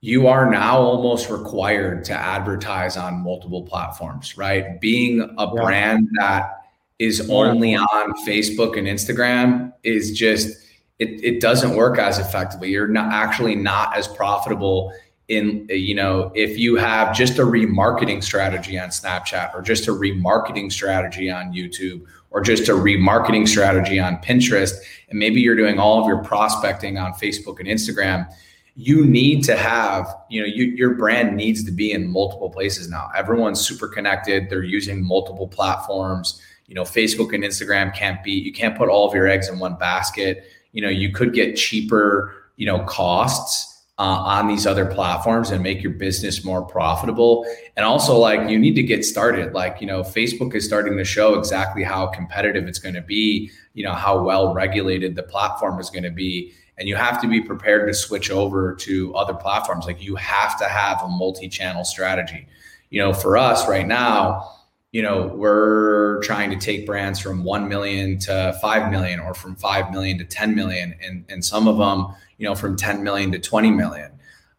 you 0.00 0.26
are 0.26 0.50
now 0.50 0.78
almost 0.78 1.30
required 1.30 2.04
to 2.04 2.12
advertise 2.12 2.96
on 2.96 3.22
multiple 3.22 3.62
platforms, 3.62 4.36
right? 4.36 4.80
Being 4.80 5.20
a 5.20 5.44
yeah. 5.44 5.62
brand 5.62 6.08
that 6.18 6.61
is 7.02 7.28
only 7.28 7.74
on 7.74 8.12
Facebook 8.24 8.78
and 8.78 8.86
Instagram 8.86 9.72
is 9.82 10.12
just 10.12 10.56
it, 11.00 11.24
it 11.24 11.40
doesn't 11.40 11.74
work 11.74 11.98
as 11.98 12.20
effectively. 12.20 12.70
You're 12.70 12.86
not 12.86 13.12
actually 13.12 13.56
not 13.56 13.96
as 13.96 14.06
profitable 14.06 14.92
in 15.26 15.66
you 15.68 15.94
know 15.94 16.30
if 16.34 16.58
you 16.58 16.76
have 16.76 17.14
just 17.14 17.38
a 17.38 17.42
remarketing 17.42 18.22
strategy 18.22 18.78
on 18.78 18.90
Snapchat 18.90 19.52
or 19.52 19.62
just 19.62 19.88
a 19.88 19.90
remarketing 19.90 20.70
strategy 20.70 21.28
on 21.28 21.52
YouTube 21.52 22.04
or 22.30 22.40
just 22.40 22.68
a 22.68 22.72
remarketing 22.72 23.48
strategy 23.48 23.98
on 23.98 24.16
Pinterest, 24.18 24.72
and 25.10 25.18
maybe 25.18 25.40
you're 25.40 25.56
doing 25.56 25.78
all 25.80 26.00
of 26.00 26.06
your 26.06 26.22
prospecting 26.22 26.98
on 26.98 27.12
Facebook 27.14 27.58
and 27.58 27.68
Instagram, 27.68 28.26
you 28.74 29.04
need 29.04 29.44
to 29.44 29.54
have, 29.54 30.06
you 30.30 30.40
know, 30.40 30.46
you, 30.46 30.64
your 30.64 30.94
brand 30.94 31.36
needs 31.36 31.62
to 31.62 31.70
be 31.70 31.92
in 31.92 32.10
multiple 32.10 32.48
places 32.48 32.88
now. 32.88 33.10
Everyone's 33.14 33.60
super 33.60 33.86
connected. 33.86 34.48
They're 34.48 34.62
using 34.62 35.06
multiple 35.06 35.46
platforms. 35.46 36.40
You 36.66 36.74
know, 36.74 36.82
Facebook 36.82 37.34
and 37.34 37.44
Instagram 37.44 37.94
can't 37.94 38.22
be, 38.22 38.32
you 38.32 38.52
can't 38.52 38.76
put 38.76 38.88
all 38.88 39.08
of 39.08 39.14
your 39.14 39.28
eggs 39.28 39.48
in 39.48 39.58
one 39.58 39.76
basket. 39.76 40.44
You 40.72 40.82
know, 40.82 40.88
you 40.88 41.12
could 41.12 41.34
get 41.34 41.56
cheaper, 41.56 42.34
you 42.56 42.66
know, 42.66 42.80
costs 42.84 43.72
uh, 43.98 44.02
on 44.02 44.48
these 44.48 44.66
other 44.66 44.86
platforms 44.86 45.50
and 45.50 45.62
make 45.62 45.82
your 45.82 45.92
business 45.92 46.44
more 46.44 46.62
profitable. 46.62 47.46
And 47.76 47.84
also, 47.84 48.16
like, 48.16 48.48
you 48.48 48.58
need 48.58 48.74
to 48.74 48.82
get 48.82 49.04
started. 49.04 49.52
Like, 49.52 49.80
you 49.80 49.86
know, 49.86 50.02
Facebook 50.02 50.54
is 50.54 50.64
starting 50.64 50.96
to 50.96 51.04
show 51.04 51.38
exactly 51.38 51.82
how 51.82 52.06
competitive 52.06 52.66
it's 52.66 52.78
going 52.78 52.94
to 52.94 53.02
be, 53.02 53.50
you 53.74 53.84
know, 53.84 53.92
how 53.92 54.22
well 54.22 54.54
regulated 54.54 55.14
the 55.14 55.22
platform 55.22 55.78
is 55.78 55.90
going 55.90 56.04
to 56.04 56.10
be. 56.10 56.52
And 56.78 56.88
you 56.88 56.96
have 56.96 57.20
to 57.20 57.28
be 57.28 57.40
prepared 57.42 57.86
to 57.86 57.94
switch 57.94 58.30
over 58.30 58.74
to 58.76 59.14
other 59.14 59.34
platforms. 59.34 59.86
Like, 59.86 60.02
you 60.02 60.16
have 60.16 60.58
to 60.58 60.64
have 60.64 61.02
a 61.02 61.08
multi 61.08 61.48
channel 61.48 61.84
strategy. 61.84 62.48
You 62.88 63.00
know, 63.02 63.12
for 63.12 63.36
us 63.36 63.68
right 63.68 63.86
now, 63.86 64.50
you 64.92 65.00
know 65.00 65.28
we're 65.28 66.22
trying 66.22 66.50
to 66.50 66.56
take 66.56 66.86
brands 66.86 67.18
from 67.18 67.42
1 67.42 67.68
million 67.68 68.18
to 68.20 68.56
5 68.60 68.90
million 68.92 69.18
or 69.18 69.34
from 69.34 69.56
5 69.56 69.90
million 69.90 70.18
to 70.18 70.24
10 70.24 70.54
million 70.54 70.94
and 71.02 71.24
and 71.28 71.44
some 71.44 71.66
of 71.66 71.78
them 71.78 72.14
you 72.38 72.46
know 72.46 72.54
from 72.54 72.76
10 72.76 73.02
million 73.02 73.32
to 73.32 73.38
20 73.38 73.70
million. 73.70 74.10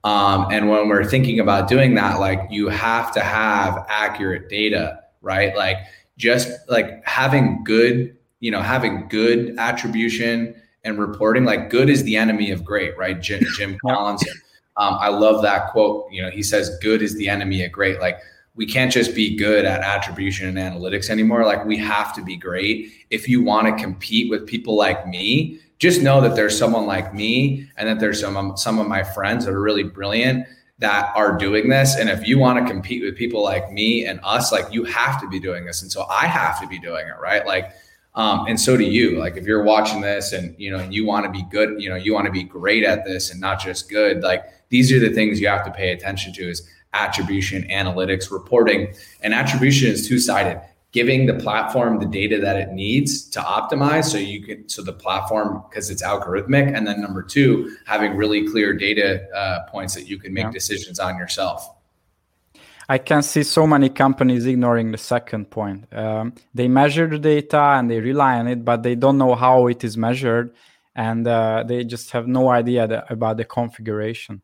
Um, 0.05 0.47
and 0.51 0.69
when 0.69 0.89
we're 0.89 1.05
thinking 1.05 1.39
about 1.39 1.69
doing 1.69 1.95
that 1.95 2.19
like 2.19 2.41
you 2.49 2.67
have 2.67 3.13
to 3.13 3.21
have 3.21 3.85
accurate 3.87 4.49
data 4.49 4.99
right? 5.21 5.55
Like 5.55 5.77
just 6.17 6.51
like 6.67 7.05
having 7.07 7.63
good 7.63 8.17
you 8.39 8.51
know 8.51 8.61
having 8.61 9.07
good 9.07 9.55
attribution 9.57 10.55
and 10.83 10.99
reporting 10.99 11.45
like 11.45 11.69
good 11.69 11.89
is 11.89 12.03
the 12.03 12.17
enemy 12.17 12.51
of 12.51 12.65
great 12.65 12.97
right? 12.97 13.21
Jim, 13.21 13.43
jim 13.55 13.77
collins 13.85 14.23
um, 14.77 14.97
i 14.99 15.07
love 15.07 15.43
that 15.43 15.71
quote. 15.71 16.11
You 16.11 16.23
know 16.23 16.29
he 16.31 16.41
says 16.41 16.77
good 16.81 17.01
is 17.01 17.15
the 17.15 17.29
enemy 17.29 17.63
of 17.63 17.71
great. 17.71 17.99
Like 17.99 18.19
we 18.55 18.65
can't 18.65 18.91
just 18.91 19.15
be 19.15 19.35
good 19.35 19.65
at 19.65 19.81
attribution 19.81 20.55
and 20.55 20.57
analytics 20.57 21.09
anymore. 21.09 21.45
Like 21.45 21.65
we 21.65 21.77
have 21.77 22.13
to 22.15 22.23
be 22.23 22.37
great. 22.37 22.91
If 23.09 23.27
you 23.27 23.43
want 23.43 23.67
to 23.67 23.83
compete 23.83 24.29
with 24.29 24.45
people 24.45 24.75
like 24.75 25.07
me, 25.07 25.59
just 25.79 26.01
know 26.01 26.21
that 26.21 26.35
there's 26.35 26.57
someone 26.57 26.85
like 26.85 27.13
me 27.13 27.67
and 27.77 27.89
that 27.89 27.99
there's 27.99 28.19
some 28.21 28.55
some 28.55 28.79
of 28.79 28.87
my 28.87 29.03
friends 29.03 29.45
that 29.45 29.53
are 29.53 29.61
really 29.61 29.83
brilliant 29.83 30.47
that 30.79 31.11
are 31.15 31.37
doing 31.37 31.69
this. 31.69 31.95
And 31.95 32.09
if 32.09 32.27
you 32.27 32.37
want 32.37 32.65
to 32.65 32.71
compete 32.71 33.03
with 33.03 33.15
people 33.15 33.43
like 33.43 33.71
me 33.71 34.05
and 34.05 34.19
us, 34.23 34.51
like 34.51 34.71
you 34.71 34.83
have 34.83 35.19
to 35.21 35.27
be 35.27 35.39
doing 35.39 35.65
this. 35.65 35.81
And 35.81 35.91
so 35.91 36.05
I 36.09 36.25
have 36.27 36.59
to 36.61 36.67
be 36.67 36.79
doing 36.79 37.07
it, 37.07 37.19
right? 37.19 37.45
Like 37.45 37.73
um, 38.15 38.45
and 38.47 38.59
so 38.59 38.77
do 38.77 38.83
you. 38.83 39.17
Like 39.17 39.37
if 39.37 39.45
you're 39.45 39.63
watching 39.63 40.01
this 40.01 40.33
and 40.33 40.55
you 40.59 40.69
know 40.69 40.77
and 40.77 40.93
you 40.93 41.05
want 41.05 41.25
to 41.25 41.31
be 41.31 41.43
good, 41.49 41.81
you 41.81 41.89
know, 41.89 41.95
you 41.95 42.13
want 42.13 42.25
to 42.27 42.31
be 42.31 42.43
great 42.43 42.83
at 42.83 43.03
this 43.05 43.31
and 43.31 43.41
not 43.41 43.59
just 43.59 43.89
good, 43.89 44.21
like 44.21 44.45
these 44.69 44.91
are 44.91 44.99
the 44.99 45.09
things 45.09 45.39
you 45.39 45.47
have 45.47 45.65
to 45.65 45.71
pay 45.71 45.91
attention 45.91 46.33
to 46.33 46.49
is 46.49 46.67
attribution, 46.93 47.63
analytics, 47.69 48.31
reporting. 48.31 48.93
And 49.21 49.33
attribution 49.33 49.89
is 49.89 50.07
two 50.07 50.19
sided 50.19 50.61
giving 50.93 51.25
the 51.25 51.33
platform 51.33 51.99
the 51.99 52.05
data 52.05 52.39
that 52.39 52.55
it 52.55 52.71
needs 52.71 53.27
to 53.27 53.39
optimize 53.39 54.05
so 54.05 54.17
you 54.17 54.41
can 54.43 54.69
so 54.69 54.81
the 54.81 54.93
platform 54.93 55.63
because 55.67 55.89
it's 55.89 56.03
algorithmic. 56.03 56.71
And 56.73 56.87
then 56.87 57.01
number 57.01 57.23
two 57.23 57.75
having 57.85 58.15
really 58.15 58.47
clear 58.47 58.73
data 58.73 59.27
uh, 59.35 59.69
points 59.69 59.95
that 59.95 60.07
you 60.07 60.17
can 60.17 60.33
make 60.33 60.45
yeah. 60.45 60.51
decisions 60.51 60.99
on 60.99 61.17
yourself. 61.17 61.67
I 62.87 62.99
can 62.99 63.23
see 63.23 63.43
so 63.43 63.65
many 63.65 63.89
companies 63.89 64.45
ignoring 64.45 64.91
the 64.91 64.97
second 64.97 65.49
point. 65.49 65.91
Um, 65.93 66.33
they 66.53 66.67
measure 66.67 67.07
the 67.07 67.17
data 67.17 67.59
and 67.59 67.89
they 67.89 67.99
rely 67.99 68.37
on 68.37 68.47
it 68.47 68.63
but 68.63 68.83
they 68.83 68.95
don't 68.95 69.17
know 69.17 69.35
how 69.35 69.67
it 69.67 69.83
is 69.83 69.97
measured. 69.97 70.53
And 70.95 71.27
uh, 71.27 71.63
they 71.67 71.85
just 71.85 72.11
have 72.11 72.27
no 72.27 72.49
idea 72.49 72.87
that, 72.87 73.11
about 73.11 73.37
the 73.37 73.45
configuration 73.45 74.43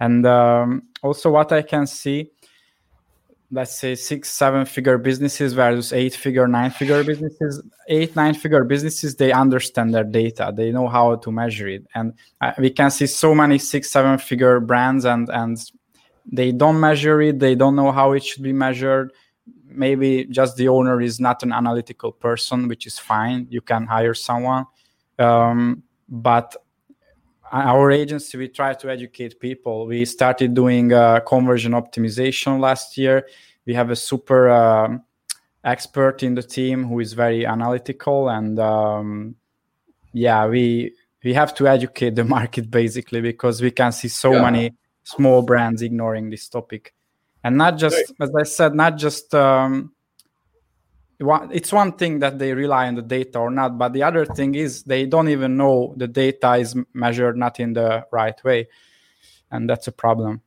and 0.00 0.26
um, 0.26 0.82
also, 1.02 1.30
what 1.30 1.52
I 1.52 1.62
can 1.62 1.86
see, 1.86 2.30
let's 3.50 3.78
say 3.78 3.94
six, 3.94 4.30
seven 4.30 4.64
figure 4.64 4.98
businesses 4.98 5.54
versus 5.54 5.92
eight 5.92 6.14
figure, 6.14 6.46
nine 6.46 6.70
figure 6.70 7.02
businesses, 7.02 7.62
eight, 7.88 8.14
nine 8.14 8.34
figure 8.34 8.64
businesses, 8.64 9.16
they 9.16 9.32
understand 9.32 9.94
their 9.94 10.04
data, 10.04 10.52
they 10.54 10.70
know 10.70 10.86
how 10.86 11.16
to 11.16 11.32
measure 11.32 11.68
it. 11.68 11.86
And 11.94 12.12
uh, 12.40 12.52
we 12.58 12.70
can 12.70 12.90
see 12.90 13.06
so 13.06 13.34
many 13.34 13.58
six, 13.58 13.90
seven 13.90 14.18
figure 14.18 14.60
brands 14.60 15.04
and, 15.04 15.28
and 15.30 15.58
they 16.30 16.52
don't 16.52 16.78
measure 16.78 17.22
it, 17.22 17.38
they 17.38 17.54
don't 17.54 17.74
know 17.74 17.90
how 17.90 18.12
it 18.12 18.22
should 18.22 18.42
be 18.42 18.52
measured. 18.52 19.12
Maybe 19.64 20.26
just 20.26 20.56
the 20.56 20.68
owner 20.68 21.00
is 21.00 21.18
not 21.18 21.42
an 21.42 21.52
analytical 21.52 22.12
person, 22.12 22.68
which 22.68 22.86
is 22.86 22.98
fine. 22.98 23.46
You 23.50 23.62
can 23.62 23.86
hire 23.86 24.14
someone. 24.14 24.66
Um, 25.18 25.82
but 26.08 26.54
our 27.52 27.90
agency 27.90 28.38
we 28.38 28.48
try 28.48 28.74
to 28.74 28.90
educate 28.90 29.40
people. 29.40 29.86
We 29.86 30.04
started 30.04 30.54
doing 30.54 30.92
uh, 30.92 31.20
conversion 31.20 31.72
optimization 31.72 32.60
last 32.60 32.96
year. 32.96 33.26
We 33.66 33.74
have 33.74 33.90
a 33.90 33.96
super 33.96 34.48
uh, 34.48 34.98
expert 35.64 36.22
in 36.22 36.34
the 36.34 36.42
team 36.42 36.84
who 36.84 37.00
is 37.00 37.12
very 37.12 37.44
analytical 37.44 38.28
and 38.30 38.58
um, 38.58 39.34
yeah 40.12 40.46
we 40.46 40.94
we 41.24 41.34
have 41.34 41.54
to 41.54 41.68
educate 41.68 42.14
the 42.14 42.24
market 42.36 42.70
basically 42.70 43.20
because 43.20 43.60
we 43.60 43.70
can 43.70 43.92
see 43.92 44.08
so 44.08 44.32
yeah. 44.32 44.42
many 44.42 44.74
small 45.02 45.42
brands 45.42 45.82
ignoring 45.82 46.30
this 46.30 46.48
topic. 46.48 46.94
And 47.44 47.56
not 47.56 47.78
just 47.78 48.12
as 48.20 48.34
i 48.34 48.42
said 48.42 48.74
not 48.74 48.96
just 48.98 49.34
um, 49.34 49.92
it's 51.20 51.72
one 51.72 51.92
thing 51.92 52.20
that 52.20 52.38
they 52.38 52.54
rely 52.54 52.86
on 52.86 52.94
the 52.94 53.02
data 53.02 53.38
or 53.38 53.50
not 53.50 53.76
but 53.76 53.92
the 53.92 54.02
other 54.02 54.24
thing 54.24 54.54
is 54.54 54.84
they 54.84 55.04
don't 55.04 55.28
even 55.28 55.56
know 55.56 55.94
the 55.96 56.06
data 56.06 56.54
is 56.54 56.76
measured 56.94 57.36
not 57.36 57.58
in 57.58 57.72
the 57.72 58.06
right 58.12 58.42
way 58.44 58.68
and 59.50 59.68
that's 59.68 59.88
a 59.88 59.92
problem. 59.92 60.40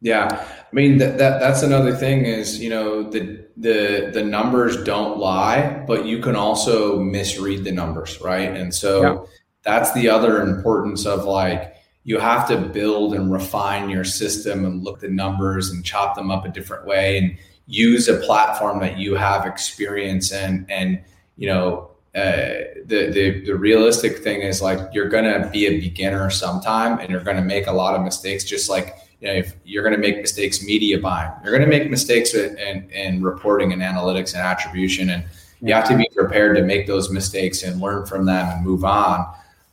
Yeah. 0.00 0.26
I 0.30 0.74
mean 0.74 0.98
that, 0.98 1.18
that 1.18 1.38
that's 1.38 1.62
another 1.62 1.94
thing 1.94 2.24
is 2.24 2.58
you 2.58 2.70
know 2.70 3.02
the 3.08 3.44
the 3.56 4.10
the 4.12 4.24
numbers 4.24 4.82
don't 4.82 5.18
lie 5.18 5.84
but 5.86 6.06
you 6.06 6.18
can 6.18 6.34
also 6.34 6.98
misread 6.98 7.64
the 7.64 7.72
numbers 7.72 8.20
right? 8.20 8.50
And 8.50 8.74
so 8.74 9.28
that's 9.62 9.92
the 9.92 10.08
other 10.08 10.42
importance 10.42 11.06
of 11.06 11.24
like 11.24 11.76
you 12.04 12.18
have 12.18 12.48
to 12.48 12.56
build 12.56 13.14
and 13.14 13.32
refine 13.32 13.88
your 13.88 14.04
system 14.04 14.64
and 14.64 14.82
look 14.82 14.98
the 14.98 15.08
numbers 15.08 15.70
and 15.70 15.84
chop 15.84 16.16
them 16.16 16.32
up 16.32 16.44
a 16.44 16.48
different 16.48 16.84
way. 16.84 17.18
And 17.18 17.38
use 17.66 18.08
a 18.08 18.16
platform 18.18 18.80
that 18.80 18.98
you 18.98 19.14
have 19.14 19.46
experience 19.46 20.32
in 20.32 20.66
and 20.68 21.02
you 21.36 21.46
know 21.46 21.90
uh, 22.14 22.68
the, 22.84 23.10
the 23.10 23.42
the 23.46 23.54
realistic 23.54 24.18
thing 24.18 24.42
is 24.42 24.60
like 24.60 24.78
you're 24.92 25.08
gonna 25.08 25.48
be 25.50 25.66
a 25.66 25.80
beginner 25.80 26.28
sometime 26.28 26.98
and 26.98 27.08
you're 27.08 27.22
gonna 27.22 27.40
make 27.40 27.68
a 27.68 27.72
lot 27.72 27.94
of 27.94 28.02
mistakes 28.02 28.44
just 28.44 28.68
like 28.68 28.96
you 29.20 29.28
know 29.28 29.32
if 29.32 29.54
you're 29.64 29.82
gonna 29.82 29.96
make 29.96 30.18
mistakes 30.18 30.62
media 30.62 30.98
buying 30.98 31.32
you're 31.42 31.52
gonna 31.52 31.66
make 31.66 31.88
mistakes 31.88 32.34
in, 32.34 32.90
in 32.90 33.22
reporting 33.22 33.72
and 33.72 33.80
analytics 33.80 34.34
and 34.34 34.42
attribution 34.42 35.08
and 35.08 35.24
you 35.62 35.72
have 35.72 35.88
to 35.88 35.96
be 35.96 36.06
prepared 36.14 36.54
to 36.56 36.62
make 36.62 36.86
those 36.86 37.10
mistakes 37.10 37.62
and 37.62 37.80
learn 37.80 38.04
from 38.04 38.26
them 38.26 38.46
and 38.50 38.62
move 38.62 38.84
on 38.84 39.20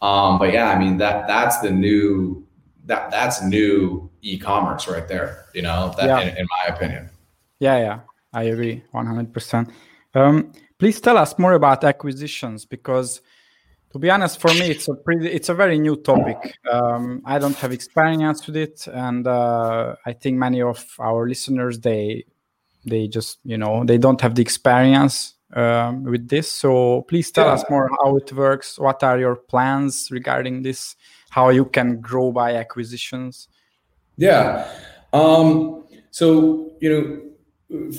um, 0.02 0.40
but 0.40 0.54
yeah 0.54 0.70
i 0.70 0.80
mean 0.80 0.96
that 0.98 1.28
that's 1.28 1.60
the 1.60 1.70
new 1.70 2.42
that 2.86 3.12
that's 3.12 3.44
new 3.44 4.10
e-commerce 4.22 4.88
right 4.88 5.10
there 5.10 5.46
you 5.54 5.62
know 5.62 5.94
that 5.98 6.06
yeah. 6.06 6.22
in, 6.22 6.38
in 6.38 6.48
my 6.50 6.74
opinion 6.74 7.10
yeah, 7.60 7.78
yeah, 7.78 8.00
I 8.34 8.44
agree 8.44 8.84
100%. 8.94 9.72
Um, 10.16 10.52
please 10.78 11.00
tell 11.00 11.18
us 11.18 11.38
more 11.38 11.54
about 11.54 11.84
acquisitions 11.84 12.66
because 12.66 13.22
to 13.92 14.00
be 14.00 14.10
honest 14.10 14.40
for 14.40 14.54
me 14.54 14.70
it's 14.70 14.88
a 14.88 14.96
pretty 14.96 15.28
it's 15.28 15.50
a 15.50 15.54
very 15.54 15.78
new 15.78 15.96
topic. 15.96 16.58
Um, 16.72 17.22
i 17.26 17.38
don't 17.38 17.56
have 17.58 17.72
experience 17.72 18.46
with 18.48 18.56
it 18.56 18.88
and 18.88 19.28
uh, 19.28 19.96
i 20.06 20.14
think 20.14 20.38
many 20.38 20.62
of 20.62 20.84
our 21.00 21.28
listeners 21.28 21.80
they 21.80 22.26
they 22.86 23.08
just 23.08 23.40
you 23.44 23.58
know 23.58 23.84
they 23.84 23.98
don't 23.98 24.22
have 24.22 24.36
the 24.36 24.42
experience 24.42 25.36
um, 25.54 26.04
with 26.04 26.28
this. 26.28 26.52
So 26.52 27.04
please 27.08 27.32
tell 27.32 27.48
yeah. 27.48 27.54
us 27.54 27.64
more 27.70 27.90
how 28.04 28.16
it 28.18 28.32
works. 28.34 28.78
What 28.78 29.04
are 29.04 29.20
your 29.20 29.36
plans 29.36 30.10
regarding 30.12 30.64
this? 30.64 30.96
How 31.30 31.50
you 31.50 31.66
can 31.66 32.02
grow 32.02 32.32
by 32.32 32.56
acquisitions? 32.56 33.48
Yeah. 34.18 34.68
Um, 35.14 35.86
so 36.12 36.72
you 36.80 36.90
know 36.90 37.29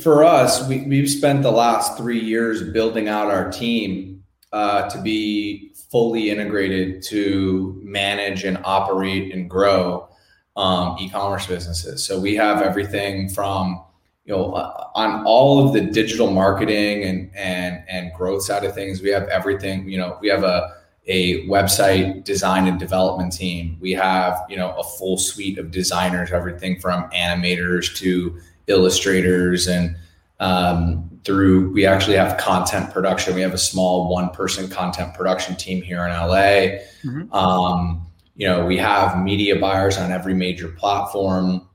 for 0.03 0.25
us, 0.25 0.67
we, 0.69 0.83
we've 0.83 1.09
spent 1.09 1.43
the 1.43 1.51
last 1.51 1.97
three 1.97 2.19
years 2.19 2.63
building 2.63 3.09
out 3.09 3.29
our 3.29 3.51
team 3.51 4.23
uh, 4.53 4.89
to 4.91 5.01
be 5.01 5.73
fully 5.91 6.31
integrated 6.31 7.03
to 7.03 7.81
manage 7.83 8.45
and 8.45 8.59
operate 8.65 9.33
and 9.33 9.49
grow 9.49 10.09
um, 10.57 10.97
e-commerce 10.99 11.47
businesses. 11.47 12.05
So 12.05 12.19
we 12.19 12.35
have 12.37 12.63
everything 12.63 13.29
from 13.29 13.85
you 14.25 14.35
know 14.35 14.53
uh, 14.53 14.89
on 14.95 15.25
all 15.25 15.67
of 15.67 15.73
the 15.73 15.81
digital 15.81 16.31
marketing 16.31 17.05
and 17.05 17.31
and 17.35 17.83
and 17.89 18.13
growth 18.15 18.43
side 18.43 18.65
of 18.65 18.75
things. 18.75 19.01
We 19.01 19.11
have 19.11 19.29
everything. 19.29 19.89
You 19.89 19.99
know, 19.99 20.19
we 20.21 20.29
have 20.29 20.43
a 20.43 20.77
a 21.07 21.47
website 21.49 22.25
design 22.25 22.67
and 22.69 22.79
development 22.79 23.33
team. 23.33 23.79
We 23.81 23.93
have 23.93 24.39
you 24.49 24.57
know 24.57 24.73
a 24.77 24.85
full 24.85 25.17
suite 25.17 25.59
of 25.59 25.71
designers, 25.71 26.33
everything 26.33 26.81
from 26.81 27.09
animators 27.11 27.97
to 27.99 28.39
illustrators 28.67 29.67
and 29.67 29.97
um, 30.39 31.11
through 31.25 31.71
we 31.73 31.85
actually 31.85 32.17
have 32.17 32.39
content 32.39 32.93
production. 32.93 33.35
We 33.35 33.43
have 33.43 33.55
a 33.55 33.59
small 33.59 34.09
one 34.09 34.31
person 34.31 34.69
content 34.69 35.15
production 35.15 35.57
team 35.57 35.83
here 35.83 36.05
in 36.07 36.11
la 36.11 36.37
mm-hmm. 36.37 37.33
um, 37.33 38.07
you 38.37 38.47
know 38.47 38.65
we 38.65 38.77
have 38.79 39.23
media 39.23 39.59
buyers 39.59 39.99
on 39.99 40.11
every 40.11 40.35
major 40.35 40.69
platform 40.69 41.67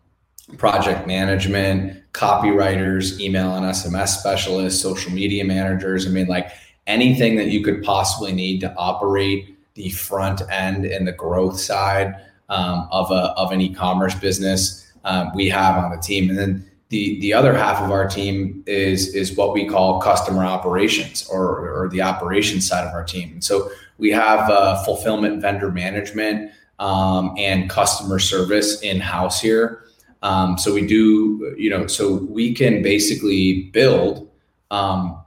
project 0.57 1.07
management 1.07 2.01
copywriters 2.13 3.19
email 3.19 3.55
and 3.55 3.65
sms 3.65 4.09
specialists 4.09 4.81
social 4.81 5.11
media 5.11 5.43
managers. 5.43 6.07
I 6.07 6.09
mean 6.09 6.27
like 6.27 6.51
anything 6.87 7.35
that 7.35 7.47
you 7.47 7.63
could 7.63 7.83
possibly 7.83 8.31
need 8.31 8.61
to 8.61 8.73
operate 8.75 9.57
the 9.73 9.89
front 9.89 10.41
end 10.49 10.85
and 10.85 11.07
the 11.07 11.11
growth 11.11 11.59
side 11.59 12.15
um, 12.49 12.87
of, 12.91 13.11
a, 13.11 13.33
of 13.37 13.51
an 13.51 13.61
e-commerce 13.61 14.15
business 14.15 14.91
um, 15.03 15.31
we 15.35 15.49
have 15.49 15.83
on 15.83 15.91
the 15.91 15.97
team. 15.97 16.29
And 16.29 16.37
then 16.37 16.71
the 16.89 17.19
the 17.19 17.33
other 17.33 17.53
half 17.53 17.81
of 17.81 17.91
our 17.91 18.07
team 18.07 18.63
is 18.67 19.13
is 19.15 19.35
what 19.35 19.53
we 19.53 19.65
call 19.65 19.99
customer 20.01 20.45
operations 20.45 21.27
or 21.27 21.83
or 21.83 21.89
the 21.89 22.01
operations 22.01 22.67
side 22.67 22.85
of 22.87 22.93
our 22.93 23.03
team. 23.03 23.31
And 23.33 23.43
so 23.43 23.69
we 23.97 24.11
have 24.11 24.49
uh, 24.49 24.83
fulfillment, 24.83 25.41
vendor 25.41 25.71
management, 25.71 26.51
um, 26.79 27.33
and 27.37 27.69
customer 27.69 28.19
service 28.19 28.81
in 28.81 28.99
house 28.99 29.41
here. 29.41 29.83
Um, 30.21 30.57
so 30.57 30.73
we 30.73 30.85
do, 30.85 31.55
you 31.57 31.69
know, 31.69 31.87
so 31.87 32.15
we 32.15 32.53
can 32.53 32.81
basically 32.81 33.63
build, 33.73 34.29
um, 34.71 35.21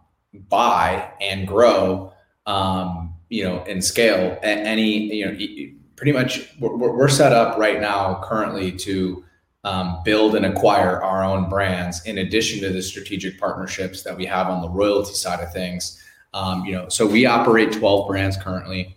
buy, 0.48 1.10
and 1.20 1.46
grow, 1.46 2.12
um, 2.46 3.14
you 3.28 3.44
know, 3.44 3.58
and 3.68 3.82
scale 3.84 4.38
any, 4.42 5.14
you 5.14 5.26
know, 5.26 5.76
pretty 5.96 6.12
much 6.12 6.52
we're, 6.58 6.76
we're 6.76 7.08
set 7.08 7.32
up 7.32 7.56
right 7.58 7.80
now 7.80 8.20
currently 8.24 8.72
to 8.72 9.24
um, 9.68 10.00
build 10.02 10.34
and 10.34 10.46
acquire 10.46 11.02
our 11.02 11.22
own 11.22 11.46
brands 11.50 12.02
in 12.06 12.18
addition 12.18 12.58
to 12.60 12.70
the 12.70 12.80
strategic 12.80 13.38
partnerships 13.38 14.02
that 14.02 14.16
we 14.16 14.24
have 14.24 14.48
on 14.48 14.62
the 14.62 14.68
royalty 14.68 15.12
side 15.12 15.40
of 15.40 15.52
things. 15.52 16.02
Um, 16.32 16.64
you 16.64 16.72
know, 16.72 16.88
so 16.88 17.06
we 17.06 17.26
operate 17.26 17.72
12 17.72 18.08
brands 18.08 18.38
currently. 18.38 18.96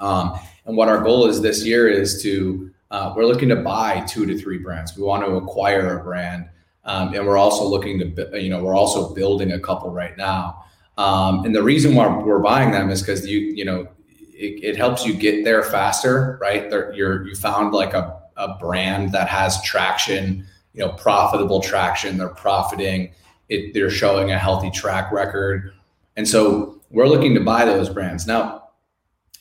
Um, 0.00 0.36
and 0.66 0.76
what 0.76 0.88
our 0.88 1.00
goal 1.00 1.28
is 1.28 1.40
this 1.40 1.64
year 1.64 1.88
is 1.88 2.20
to, 2.22 2.72
uh, 2.90 3.12
we're 3.16 3.26
looking 3.26 3.48
to 3.50 3.56
buy 3.56 4.00
two 4.08 4.26
to 4.26 4.36
three 4.36 4.58
brands. 4.58 4.96
We 4.96 5.04
want 5.04 5.24
to 5.24 5.36
acquire 5.36 6.00
a 6.00 6.02
brand. 6.02 6.48
Um, 6.84 7.14
and 7.14 7.24
we're 7.24 7.38
also 7.38 7.64
looking 7.64 8.00
to, 8.00 8.40
you 8.40 8.50
know, 8.50 8.62
we're 8.64 8.76
also 8.76 9.14
building 9.14 9.52
a 9.52 9.60
couple 9.60 9.92
right 9.92 10.16
now. 10.16 10.64
Um, 10.96 11.44
and 11.44 11.54
the 11.54 11.62
reason 11.62 11.94
why 11.94 12.08
we're 12.08 12.40
buying 12.40 12.72
them 12.72 12.90
is 12.90 13.00
because 13.00 13.28
you, 13.28 13.38
you 13.38 13.64
know, 13.64 13.86
it, 14.10 14.64
it, 14.64 14.76
helps 14.76 15.06
you 15.06 15.14
get 15.14 15.44
there 15.44 15.62
faster, 15.62 16.36
right? 16.40 16.68
They're, 16.68 16.92
you're, 16.92 17.28
you 17.28 17.36
found 17.36 17.72
like 17.72 17.94
a 17.94 18.17
a 18.38 18.56
brand 18.58 19.12
that 19.12 19.28
has 19.28 19.62
traction, 19.62 20.46
you 20.72 20.80
know, 20.80 20.90
profitable 20.92 21.60
traction. 21.60 22.16
They're 22.16 22.28
profiting. 22.28 23.12
It, 23.48 23.74
they're 23.74 23.90
showing 23.90 24.30
a 24.30 24.38
healthy 24.38 24.70
track 24.70 25.10
record, 25.12 25.72
and 26.16 26.26
so 26.26 26.80
we're 26.90 27.08
looking 27.08 27.34
to 27.34 27.40
buy 27.40 27.64
those 27.64 27.88
brands 27.88 28.26
now. 28.26 28.64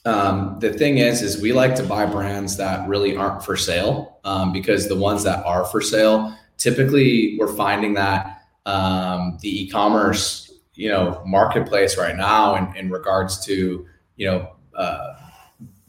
Um, 0.05 0.57
the 0.59 0.71
thing 0.71 0.99
is, 0.99 1.21
is 1.21 1.41
we 1.41 1.51
like 1.51 1.75
to 1.75 1.83
buy 1.83 2.05
brands 2.05 2.55
that 2.57 2.87
really 2.87 3.17
aren't 3.17 3.43
for 3.43 3.57
sale 3.57 4.19
um, 4.23 4.53
because 4.53 4.87
the 4.87 4.95
ones 4.95 5.23
that 5.25 5.45
are 5.45 5.65
for 5.65 5.81
sale, 5.81 6.33
typically 6.57 7.35
we're 7.37 7.53
finding 7.53 7.93
that 7.95 8.43
um, 8.65 9.37
the 9.41 9.63
e-commerce, 9.63 10.53
you 10.75 10.89
know, 10.89 11.21
marketplace 11.25 11.97
right 11.97 12.15
now, 12.15 12.55
in, 12.55 12.75
in 12.77 12.89
regards 12.89 13.43
to 13.45 13.85
you 14.15 14.25
know 14.25 14.51
uh, 14.75 15.15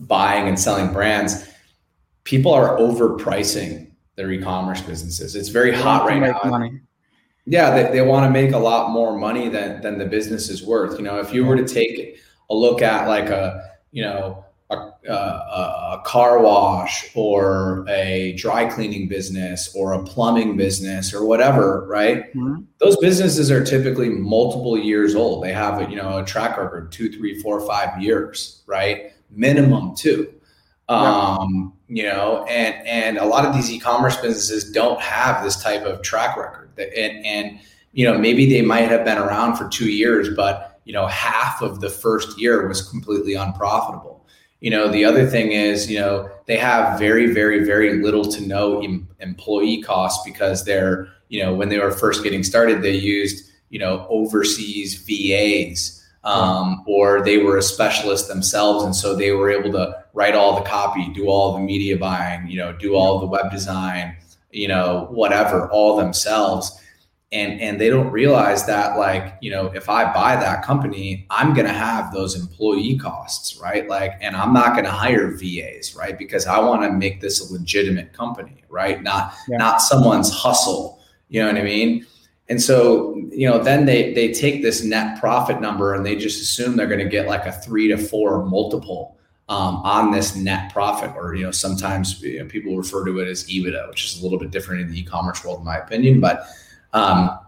buying 0.01 0.49
and 0.49 0.59
selling 0.59 0.93
brands, 0.93 1.49
people 2.29 2.53
are 2.53 2.77
overpricing 2.77 3.91
their 4.17 4.31
e-commerce 4.31 4.83
businesses. 4.83 5.35
It's 5.35 5.49
very 5.49 5.73
hot 5.73 6.07
right 6.07 6.21
now. 6.21 6.39
Money. 6.45 6.79
Yeah, 7.47 7.71
they, 7.71 7.91
they 7.91 8.03
want 8.03 8.27
to 8.27 8.31
make 8.31 8.53
a 8.53 8.59
lot 8.59 8.91
more 8.91 9.17
money 9.19 9.49
than 9.49 9.81
than 9.81 9.97
the 9.97 10.05
business 10.05 10.51
is 10.51 10.63
worth. 10.63 10.99
You 10.99 11.05
know, 11.07 11.19
if 11.19 11.33
you 11.33 11.47
were 11.47 11.57
to 11.57 11.67
take 11.67 12.19
a 12.51 12.55
look 12.55 12.83
at 12.83 13.09
like 13.09 13.31
a 13.31 13.71
you 13.93 14.03
know 14.03 14.45
a, 14.69 14.77
a, 15.09 15.15
a 15.15 16.03
car 16.05 16.43
wash 16.43 17.11
or 17.15 17.87
a 17.89 18.35
dry 18.35 18.67
cleaning 18.67 19.09
business 19.09 19.75
or 19.75 19.95
a 19.95 20.05
plumbing 20.05 20.59
business 20.59 21.15
or 21.15 21.25
whatever, 21.25 21.87
right? 21.89 22.25
Mm-hmm. 22.35 22.65
Those 22.79 22.99
businesses 22.99 23.51
are 23.51 23.65
typically 23.65 24.11
multiple 24.11 24.77
years 24.77 25.15
old. 25.15 25.43
They 25.43 25.55
have 25.55 25.81
a, 25.81 25.89
you 25.89 25.97
know 25.97 26.19
a 26.19 26.27
track 26.27 26.59
record 26.59 26.93
two, 26.93 27.11
three, 27.11 27.41
four, 27.41 27.67
five 27.67 28.03
years, 28.03 28.63
right? 28.67 29.13
Minimum 29.31 29.97
two. 29.97 30.35
Um, 30.89 31.75
you 31.89 32.03
know, 32.03 32.45
and 32.49 32.87
and 32.87 33.19
a 33.19 33.25
lot 33.25 33.45
of 33.45 33.55
these 33.55 33.71
e-commerce 33.71 34.17
businesses 34.17 34.71
don't 34.73 35.01
have 35.01 35.45
this 35.45 35.63
type 35.63 35.83
of 35.83 36.03
track 36.03 36.37
record. 36.37 36.71
And 36.79 37.25
and 37.25 37.61
you 37.93 38.05
know, 38.05 38.17
maybe 38.17 38.49
they 38.49 38.63
might 38.63 38.89
have 38.89 39.05
been 39.05 39.19
around 39.19 39.57
for 39.57 39.69
two 39.69 39.91
years, 39.91 40.29
but 40.35 40.81
you 40.85 40.93
know, 40.93 41.07
half 41.07 41.61
of 41.61 41.81
the 41.81 41.91
first 41.91 42.39
year 42.41 42.67
was 42.67 42.89
completely 42.89 43.35
unprofitable. 43.35 44.27
You 44.61 44.71
know, 44.71 44.89
the 44.89 45.05
other 45.05 45.27
thing 45.27 45.53
is, 45.53 45.91
you 45.91 45.99
know, 45.99 46.29
they 46.47 46.57
have 46.57 46.99
very, 46.99 47.33
very, 47.33 47.65
very 47.65 48.03
little 48.03 48.25
to 48.25 48.47
no 48.47 48.81
em- 48.83 49.07
employee 49.21 49.83
costs 49.83 50.29
because 50.29 50.65
they're, 50.65 51.09
you 51.29 51.43
know, 51.43 51.55
when 51.55 51.69
they 51.69 51.79
were 51.79 51.93
first 51.93 52.25
getting 52.25 52.43
started, 52.43 52.83
they 52.83 52.97
used, 52.97 53.51
you 53.69 53.79
know, 53.79 54.07
overseas 54.09 54.95
VAs 54.95 55.98
um, 56.25 56.85
or 56.87 57.23
they 57.23 57.39
were 57.39 57.59
a 57.59 57.63
specialist 57.63 58.29
themselves, 58.29 58.85
and 58.85 58.95
so 58.95 59.15
they 59.15 59.33
were 59.33 59.51
able 59.51 59.73
to 59.73 60.05
write 60.15 60.35
all 60.35 60.57
the 60.57 60.69
copy, 60.69 61.09
do 61.13 61.29
all 61.29 61.53
the 61.53 61.61
media 61.61 61.97
buying, 61.97 62.49
you 62.49 62.57
know, 62.57 62.73
do 62.73 62.95
all 62.95 63.21
the 63.21 63.27
web 63.27 63.51
design, 63.51 64.17
you 64.51 64.69
know, 64.69 65.07
whatever, 65.11 65.69
all 65.71 65.97
themselves. 65.97 66.83
And 67.31 67.61
and 67.61 67.79
they 67.79 67.91
don't 67.91 68.11
realize 68.11 68.65
that, 68.67 68.99
like, 68.99 69.37
you 69.43 69.51
know, 69.51 69.67
if 69.67 69.91
I 69.91 70.13
buy 70.13 70.35
that 70.37 70.65
company, 70.65 71.27
I'm 71.29 71.53
gonna 71.55 71.73
have 71.73 72.13
those 72.13 72.35
employee 72.35 72.99
costs, 72.99 73.61
right? 73.63 73.87
Like, 73.87 74.13
and 74.23 74.35
I'm 74.35 74.55
not 74.55 74.75
gonna 74.75 74.91
hire 74.91 75.31
VAs, 75.37 75.95
right? 75.95 76.19
Because 76.19 76.47
I 76.47 76.59
want 76.59 76.83
to 76.83 76.91
make 76.91 77.21
this 77.21 77.49
a 77.49 77.53
legitimate 77.53 78.15
company, 78.15 78.65
right? 78.71 79.03
Not 79.03 79.35
yeah. 79.47 79.59
not 79.59 79.83
someone's 79.83 80.33
hustle. 80.33 81.01
You 81.29 81.43
know 81.43 81.49
what 81.49 81.59
I 81.59 81.65
mean? 81.65 82.07
And 82.51 82.63
so, 82.63 83.15
you 83.31 83.49
know, 83.49 83.63
then 83.63 83.85
they 83.85 84.15
they 84.15 84.33
take 84.33 84.63
this 84.63 84.83
net 84.83 85.21
profit 85.21 85.61
number 85.61 85.95
and 85.95 86.05
they 86.05 86.17
just 86.17 86.41
assume 86.41 86.77
they're 86.77 86.87
going 86.87 86.99
to 86.99 87.09
get 87.09 87.27
like 87.27 87.45
a 87.47 87.53
three 87.53 87.89
to 87.89 87.99
four 87.99 88.45
multiple 88.47 89.19
um, 89.49 89.77
on 89.77 90.13
this 90.13 90.37
net 90.37 90.73
profit, 90.73 91.13
or 91.17 91.35
you 91.35 91.45
know, 91.45 91.51
sometimes 91.51 92.23
you 92.23 92.39
know, 92.39 92.47
people 92.47 92.77
refer 92.77 93.05
to 93.05 93.19
it 93.19 93.29
as 93.29 93.45
EBITDA, 93.45 93.89
which 93.89 94.05
is 94.05 94.21
a 94.21 94.23
little 94.23 94.39
bit 94.39 94.51
different 94.51 94.83
in 94.83 94.91
the 94.91 94.99
e-commerce 94.99 95.45
world, 95.45 95.61
in 95.61 95.65
my 95.65 95.77
opinion. 95.77 96.21
But 96.21 96.47
um, 96.93 97.39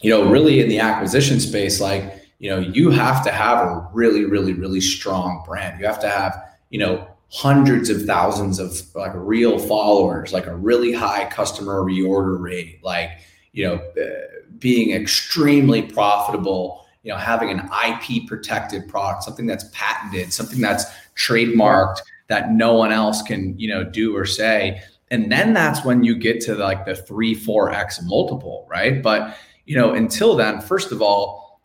you 0.00 0.10
know, 0.10 0.28
really 0.30 0.60
in 0.60 0.68
the 0.68 0.78
acquisition 0.78 1.40
space, 1.40 1.80
like 1.80 2.22
you 2.38 2.50
know, 2.50 2.58
you 2.58 2.90
have 2.90 3.24
to 3.24 3.30
have 3.30 3.58
a 3.58 3.88
really, 3.92 4.24
really, 4.24 4.52
really 4.52 4.80
strong 4.80 5.44
brand. 5.46 5.80
You 5.80 5.86
have 5.86 6.00
to 6.00 6.08
have 6.08 6.42
you 6.70 6.78
know 6.78 7.06
hundreds 7.30 7.88
of 7.88 8.02
thousands 8.04 8.58
of 8.58 8.78
like 8.94 9.12
real 9.14 9.58
followers, 9.58 10.34
like 10.34 10.46
a 10.46 10.54
really 10.54 10.92
high 10.92 11.24
customer 11.30 11.82
reorder 11.82 12.38
rate, 12.38 12.80
like 12.82 13.10
you 13.52 13.66
know, 13.66 13.74
uh, 13.74 14.31
being 14.58 14.94
extremely 14.94 15.82
profitable 15.82 16.86
you 17.02 17.10
know 17.10 17.18
having 17.18 17.50
an 17.50 17.68
ip 17.86 18.26
protected 18.26 18.88
product 18.88 19.24
something 19.24 19.46
that's 19.46 19.64
patented 19.72 20.32
something 20.32 20.60
that's 20.60 20.84
trademarked 21.16 22.00
that 22.32 22.50
no 22.50 22.72
one 22.72 22.92
else 22.92 23.20
can 23.22 23.58
you 23.58 23.68
know 23.68 23.84
do 23.84 24.16
or 24.16 24.24
say. 24.24 24.80
And 25.10 25.30
then 25.30 25.52
that's 25.52 25.84
when 25.84 26.02
you 26.02 26.16
get 26.16 26.40
to 26.42 26.54
like 26.54 26.86
the 26.86 26.96
3 26.96 27.36
4x 27.36 28.02
multiple 28.04 28.66
right? 28.70 29.02
But 29.02 29.36
you 29.66 29.76
know 29.76 29.92
until 29.92 30.34
then 30.34 30.60
first 30.60 30.92
of 30.92 31.02
all 31.02 31.60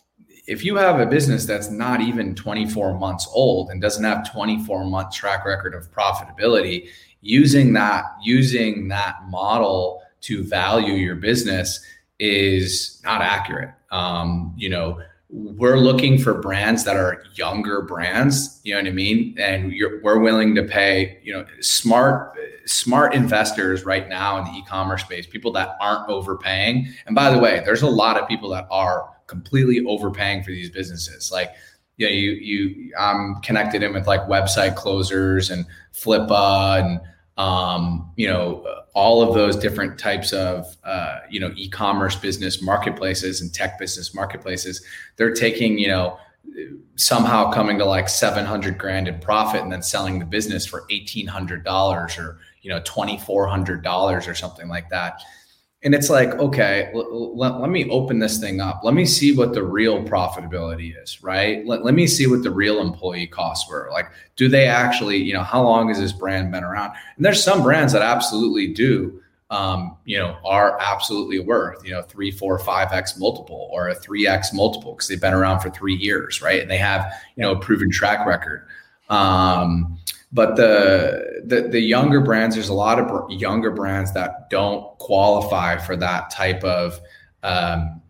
if 0.45 0.63
you 0.63 0.75
have 0.75 0.99
a 0.99 1.05
business 1.05 1.45
that's 1.45 1.69
not 1.69 1.99
even 1.99 2.35
24 2.35 2.97
months 2.99 3.27
old 3.33 3.69
and 3.69 3.81
doesn't 3.81 4.03
have 4.03 4.31
24 4.31 4.85
month 4.85 5.13
track 5.13 5.45
record 5.45 5.73
of 5.73 5.91
profitability 5.91 6.89
using 7.21 7.73
that 7.73 8.03
using 8.21 8.87
that 8.89 9.15
model 9.29 10.01
to 10.21 10.43
value 10.43 10.93
your 10.93 11.15
business 11.15 11.79
is 12.19 13.01
not 13.03 13.21
accurate. 13.21 13.71
Um, 13.91 14.53
you 14.57 14.69
know 14.69 15.01
we're 15.29 15.77
looking 15.77 16.17
for 16.17 16.35
brands 16.35 16.85
that 16.85 16.95
are 16.95 17.21
younger 17.35 17.81
brands 17.81 18.61
you 18.63 18.73
know 18.73 18.79
what 18.79 18.87
i 18.87 18.91
mean? 18.91 19.35
And 19.37 19.73
we're 20.01 20.19
willing 20.19 20.55
to 20.55 20.63
pay 20.63 21.19
you 21.23 21.33
know 21.33 21.45
smart 21.59 22.37
smart 22.65 23.13
investors 23.13 23.85
right 23.85 24.07
now 24.07 24.37
in 24.37 24.45
the 24.45 24.51
e-commerce 24.51 25.01
space 25.01 25.25
people 25.25 25.51
that 25.53 25.77
aren't 25.79 26.09
overpaying. 26.09 26.93
And 27.05 27.15
by 27.15 27.29
the 27.29 27.39
way 27.39 27.61
there's 27.65 27.81
a 27.81 27.89
lot 27.89 28.17
of 28.17 28.27
people 28.27 28.49
that 28.51 28.67
are 28.71 29.09
completely 29.27 29.85
overpaying 29.85 30.43
for 30.43 30.51
these 30.51 30.69
businesses. 30.69 31.31
Like 31.31 31.51
you 31.97 32.07
know 32.07 32.13
you 32.13 32.31
you 32.31 32.93
i'm 32.97 33.35
connected 33.41 33.83
in 33.83 33.93
with 33.93 34.07
like 34.07 34.21
website 34.21 34.75
closers 34.75 35.49
and 35.49 35.65
flippa 35.93 36.79
and 36.79 37.01
um, 37.37 38.11
you 38.15 38.27
know, 38.27 38.65
all 38.93 39.21
of 39.21 39.35
those 39.35 39.55
different 39.55 39.99
types 39.99 40.33
of, 40.33 40.75
uh, 40.83 41.19
you 41.29 41.39
know, 41.39 41.51
e-commerce 41.55 42.15
business 42.15 42.61
marketplaces 42.61 43.41
and 43.41 43.53
tech 43.53 43.77
business 43.77 44.15
marketplaces, 44.15 44.83
they're 45.17 45.33
taking, 45.33 45.77
you 45.77 45.87
know, 45.87 46.17
somehow 46.95 47.51
coming 47.51 47.77
to 47.77 47.85
like 47.85 48.09
700 48.09 48.77
grand 48.77 49.07
in 49.07 49.19
profit 49.19 49.61
and 49.61 49.71
then 49.71 49.83
selling 49.83 50.17
the 50.17 50.25
business 50.25 50.65
for 50.65 50.87
$1,800 50.89 52.17
or, 52.17 52.39
you 52.61 52.71
know, 52.71 52.81
$2,400 52.81 54.27
or 54.27 54.33
something 54.33 54.67
like 54.67 54.89
that 54.89 55.21
and 55.87 55.95
it's 55.95 56.09
like 56.09 56.33
okay 56.33 56.91
l- 56.93 57.33
l- 57.41 57.61
let 57.61 57.69
me 57.69 57.89
open 57.89 58.19
this 58.19 58.39
thing 58.39 58.59
up. 58.59 58.81
Let 58.83 58.93
me 58.93 59.05
see 59.05 59.33
what 59.33 59.53
the 59.53 59.63
real 59.63 60.03
profitability 60.03 61.01
is 61.01 61.23
right? 61.23 61.65
Let, 61.65 61.85
let 61.85 61.93
me 61.93 62.07
see 62.07 62.27
what 62.27 62.43
the 62.43 62.51
real 62.51 62.81
employee 62.81 63.25
costs 63.25 63.69
were. 63.69 63.87
Like 63.89 64.07
do 64.35 64.49
they 64.49 64.67
actually 64.67 65.15
you 65.15 65.33
know 65.33 65.43
how 65.43 65.63
long 65.63 65.87
has 65.87 65.97
this 65.97 66.11
brand 66.11 66.51
been 66.51 66.65
around? 66.65 66.91
And 67.15 67.25
there's 67.25 67.41
some 67.41 67.63
brands 67.63 67.93
that 67.93 68.01
absolutely 68.01 68.73
do 68.73 69.23
um, 69.49 69.95
you 70.03 70.17
know 70.17 70.35
are 70.43 70.77
absolutely 70.81 71.39
worth 71.39 71.85
you 71.85 71.91
know 71.91 72.01
three 72.01 72.31
four 72.31 72.59
five 72.59 72.91
x 72.91 73.17
multiple 73.17 73.69
or 73.71 73.87
a 73.87 73.95
three 73.95 74.27
x 74.27 74.51
multiple 74.51 74.91
because 74.91 75.07
they've 75.07 75.21
been 75.21 75.33
around 75.33 75.61
for 75.61 75.69
three 75.69 75.95
years 75.95 76.41
right? 76.41 76.61
And 76.61 76.69
they 76.69 76.77
have 76.79 77.13
you 77.37 77.43
know 77.43 77.53
a 77.53 77.59
proven 77.59 77.89
track 77.89 78.27
record 78.27 78.67
um, 79.09 79.97
but 80.31 80.55
the, 80.55 81.41
the 81.45 81.69
the 81.69 81.79
younger 81.79 82.21
brands 82.21 82.55
there's 82.55 82.69
a 82.69 82.73
lot 82.73 82.99
of 82.99 83.31
younger 83.31 83.71
brands 83.71 84.13
that 84.13 84.49
don't 84.49 84.97
qualify 84.99 85.77
for 85.77 85.95
that 85.95 86.29
type 86.29 86.63
of 86.63 86.99
um, 87.43 88.01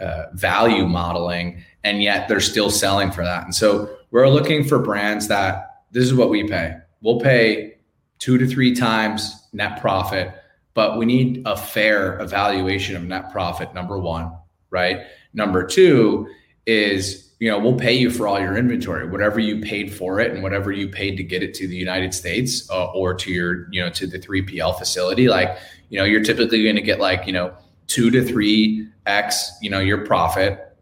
uh, 0.00 0.24
value 0.32 0.86
modeling 0.86 1.62
and 1.84 2.02
yet 2.02 2.28
they're 2.28 2.40
still 2.40 2.70
selling 2.70 3.10
for 3.10 3.24
that. 3.24 3.44
And 3.44 3.54
so 3.54 3.96
we're 4.10 4.28
looking 4.28 4.64
for 4.64 4.78
brands 4.78 5.28
that 5.28 5.82
this 5.90 6.04
is 6.04 6.14
what 6.14 6.30
we 6.30 6.48
pay. 6.48 6.76
We'll 7.02 7.20
pay 7.20 7.78
two 8.18 8.38
to 8.38 8.46
three 8.46 8.74
times 8.74 9.48
net 9.52 9.80
profit 9.80 10.34
but 10.74 10.96
we 10.96 11.04
need 11.04 11.42
a 11.44 11.56
fair 11.56 12.20
evaluation 12.20 12.94
of 12.94 13.02
net 13.02 13.32
profit 13.32 13.74
number 13.74 13.98
one 13.98 14.32
right? 14.70 15.06
Number 15.32 15.66
two 15.66 16.28
is 16.68 17.28
you 17.38 17.48
know, 17.48 17.58
we'll 17.58 17.76
pay 17.76 17.92
you 17.92 18.10
for 18.10 18.26
all 18.26 18.40
your 18.40 18.56
inventory, 18.56 19.08
whatever 19.08 19.38
you 19.38 19.60
paid 19.60 19.94
for 19.94 20.18
it 20.18 20.32
and 20.32 20.42
whatever 20.42 20.72
you 20.72 20.88
paid 20.88 21.16
to 21.16 21.22
get 21.22 21.42
it 21.42 21.54
to 21.54 21.68
the 21.68 21.76
United 21.76 22.12
States 22.12 22.68
uh, 22.70 22.86
or 22.86 23.14
to 23.14 23.30
your, 23.30 23.68
you 23.70 23.80
know, 23.80 23.88
to 23.90 24.08
the 24.08 24.18
3PL 24.18 24.76
facility. 24.76 25.28
Like, 25.28 25.56
you 25.88 25.98
know, 25.98 26.04
you're 26.04 26.24
typically 26.24 26.64
going 26.64 26.74
to 26.74 26.82
get 26.82 26.98
like, 26.98 27.26
you 27.26 27.32
know, 27.32 27.54
two 27.86 28.10
to 28.10 28.24
three 28.24 28.88
X, 29.06 29.52
you 29.62 29.70
know, 29.70 29.78
your 29.78 30.04
profit, 30.04 30.76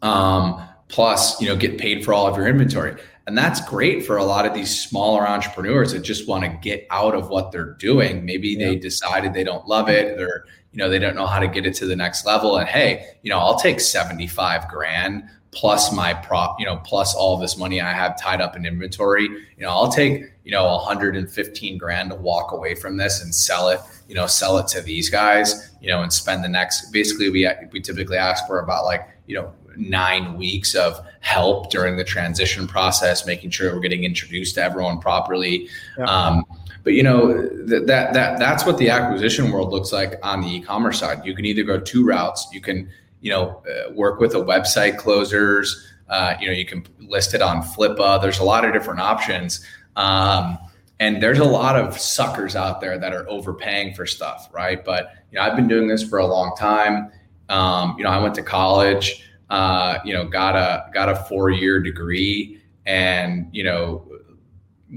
um, 0.00 0.66
plus, 0.88 1.38
you 1.38 1.48
know, 1.48 1.56
get 1.56 1.76
paid 1.76 2.02
for 2.02 2.14
all 2.14 2.26
of 2.26 2.36
your 2.36 2.46
inventory. 2.46 2.96
And 3.28 3.36
that's 3.36 3.60
great 3.60 4.06
for 4.06 4.16
a 4.16 4.24
lot 4.24 4.46
of 4.46 4.54
these 4.54 4.80
smaller 4.80 5.28
entrepreneurs 5.28 5.92
that 5.92 5.98
just 5.98 6.26
want 6.26 6.44
to 6.44 6.58
get 6.62 6.86
out 6.90 7.14
of 7.14 7.28
what 7.28 7.52
they're 7.52 7.74
doing. 7.74 8.24
Maybe 8.24 8.48
yeah. 8.48 8.68
they 8.68 8.76
decided 8.76 9.34
they 9.34 9.44
don't 9.44 9.66
love 9.66 9.90
it. 9.90 10.16
They're, 10.16 10.46
you 10.72 10.78
know, 10.78 10.88
they 10.88 10.98
don't 10.98 11.14
know 11.14 11.26
how 11.26 11.38
to 11.38 11.46
get 11.46 11.66
it 11.66 11.74
to 11.74 11.84
the 11.84 11.94
next 11.94 12.24
level. 12.24 12.56
And 12.56 12.66
hey, 12.66 13.18
you 13.20 13.28
know, 13.28 13.38
I'll 13.38 13.58
take 13.58 13.80
75 13.80 14.68
grand 14.68 15.24
plus 15.50 15.92
my 15.92 16.14
prop, 16.14 16.58
you 16.58 16.64
know, 16.64 16.76
plus 16.78 17.14
all 17.14 17.36
this 17.36 17.58
money 17.58 17.82
I 17.82 17.92
have 17.92 18.18
tied 18.18 18.40
up 18.40 18.56
in 18.56 18.64
inventory, 18.64 19.24
you 19.24 19.60
know, 19.60 19.68
I'll 19.68 19.92
take, 19.92 20.24
you 20.44 20.52
know, 20.52 20.64
115 20.64 21.76
grand 21.76 22.10
to 22.10 22.16
walk 22.16 22.52
away 22.52 22.74
from 22.74 22.96
this 22.96 23.22
and 23.22 23.34
sell 23.34 23.68
it, 23.68 23.80
you 24.08 24.14
know, 24.14 24.26
sell 24.26 24.56
it 24.56 24.68
to 24.68 24.80
these 24.80 25.10
guys, 25.10 25.76
you 25.82 25.90
know, 25.90 26.00
and 26.00 26.10
spend 26.10 26.42
the 26.42 26.48
next, 26.48 26.92
basically 26.92 27.28
we, 27.28 27.46
we 27.72 27.80
typically 27.82 28.16
ask 28.16 28.46
for 28.46 28.60
about 28.60 28.86
like, 28.86 29.06
you 29.26 29.34
know, 29.34 29.52
nine 29.78 30.36
weeks 30.36 30.74
of 30.74 31.00
help 31.20 31.70
during 31.70 31.96
the 31.96 32.04
transition 32.04 32.66
process, 32.66 33.26
making 33.26 33.50
sure 33.50 33.74
we're 33.74 33.80
getting 33.80 34.04
introduced 34.04 34.56
to 34.56 34.62
everyone 34.62 34.98
properly. 34.98 35.68
Yeah. 35.96 36.04
Um, 36.04 36.44
but 36.84 36.94
you 36.94 37.02
know 37.02 37.46
that 37.66 37.86
that 37.86 38.12
that 38.14 38.38
that's 38.38 38.64
what 38.64 38.78
the 38.78 38.90
acquisition 38.90 39.50
world 39.50 39.70
looks 39.70 39.92
like 39.92 40.14
on 40.22 40.40
the 40.40 40.48
e-commerce 40.48 41.00
side. 41.00 41.24
You 41.24 41.34
can 41.34 41.44
either 41.44 41.62
go 41.62 41.78
two 41.78 42.04
routes. 42.06 42.48
You 42.52 42.60
can 42.60 42.88
you 43.20 43.30
know, 43.30 43.62
uh, 43.68 43.92
work 43.92 44.20
with 44.20 44.34
a 44.34 44.38
website 44.38 44.96
closers. 44.96 45.86
Uh, 46.08 46.34
you 46.40 46.46
know, 46.46 46.52
you 46.52 46.64
can 46.64 46.84
list 47.00 47.34
it 47.34 47.42
on 47.42 47.62
Flippa. 47.62 48.20
There's 48.20 48.38
a 48.38 48.44
lot 48.44 48.64
of 48.64 48.72
different 48.72 49.00
options. 49.00 49.64
Um, 49.96 50.58
and 51.00 51.22
there's 51.22 51.38
a 51.38 51.44
lot 51.44 51.76
of 51.76 51.98
suckers 51.98 52.56
out 52.56 52.80
there 52.80 52.98
that 52.98 53.12
are 53.12 53.28
overpaying 53.28 53.94
for 53.94 54.06
stuff, 54.06 54.48
right? 54.52 54.84
But 54.84 55.12
you 55.30 55.38
know, 55.38 55.42
I've 55.42 55.56
been 55.56 55.68
doing 55.68 55.88
this 55.88 56.02
for 56.02 56.18
a 56.18 56.26
long 56.26 56.56
time. 56.56 57.10
Um, 57.48 57.96
you 57.98 58.04
know, 58.04 58.10
I 58.10 58.18
went 58.18 58.34
to 58.36 58.42
college. 58.42 59.27
Uh, 59.50 59.98
you 60.04 60.12
know, 60.12 60.26
got 60.26 60.56
a 60.56 60.90
got 60.92 61.08
a 61.08 61.16
four 61.16 61.50
year 61.50 61.80
degree, 61.80 62.60
and 62.86 63.48
you 63.52 63.64
know, 63.64 64.06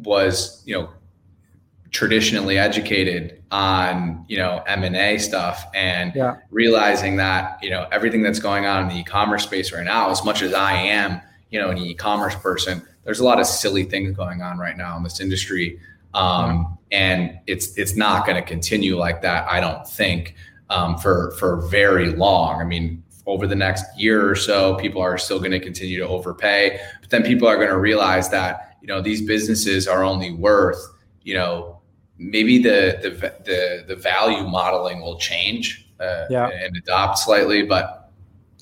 was 0.04 0.62
you 0.66 0.76
know 0.76 0.90
traditionally 1.92 2.58
educated 2.58 3.44
on 3.52 4.26
you 4.30 4.38
know 4.38 4.64
m&a 4.66 5.18
stuff 5.18 5.66
and 5.76 6.14
yeah. 6.16 6.38
realizing 6.50 7.18
that 7.18 7.62
you 7.62 7.70
know 7.70 7.86
everything 7.92 8.22
that's 8.22 8.40
going 8.40 8.66
on 8.66 8.84
in 8.84 8.88
the 8.88 8.96
e-commerce 8.96 9.44
space 9.44 9.74
right 9.74 9.84
now 9.84 10.10
as 10.10 10.24
much 10.24 10.42
as 10.42 10.54
i 10.54 10.72
am 10.72 11.20
you 11.50 11.60
know 11.60 11.70
an 11.70 11.78
e-commerce 11.78 12.34
person 12.36 12.82
there's 13.04 13.20
a 13.20 13.26
lot 13.26 13.42
of 13.42 13.46
silly 13.46 13.84
things 13.84 14.16
going 14.16 14.42
on 14.42 14.58
right 14.58 14.78
now 14.78 14.96
in 14.96 15.04
this 15.04 15.20
industry. 15.20 15.80
Um, 16.14 16.78
and 16.92 17.40
it's 17.48 17.78
it's 17.78 17.96
not 17.96 18.26
going 18.26 18.36
to 18.36 18.42
continue 18.42 18.98
like 18.98 19.22
that 19.22 19.50
i 19.50 19.62
don't 19.62 19.88
think 19.88 20.36
um, 20.72 20.98
for 20.98 21.32
for 21.32 21.68
very 21.68 22.12
long. 22.12 22.62
I 22.62 22.64
mean 22.64 23.04
over 23.32 23.48
the 23.48 23.56
next 23.56 23.86
year 23.98 24.30
or 24.30 24.36
so 24.36 24.76
people 24.76 25.02
are 25.02 25.18
still 25.18 25.40
going 25.40 25.52
to 25.52 25.60
continue 25.60 25.98
to 25.98 26.08
overpay 26.08 26.80
but 27.02 27.10
then 27.10 27.24
people 27.24 27.48
are 27.48 27.56
going 27.56 27.70
to 27.70 27.80
realize 27.80 28.30
that 28.30 28.78
you 28.82 28.88
know 28.88 29.02
these 29.02 29.22
businesses 29.22 29.88
are 29.88 30.04
only 30.04 30.32
worth 30.32 30.82
you 31.24 31.34
know 31.34 31.82
maybe 32.22 32.62
the 32.62 33.00
the 33.02 33.10
the, 33.44 33.86
the 33.88 33.96
value 33.96 34.48
modeling 34.48 35.02
will 35.02 35.18
change 35.18 35.90
uh, 36.00 36.26
yeah. 36.30 36.50
and 36.50 36.76
adopt 36.78 37.18
slightly. 37.18 37.64
But 37.64 38.12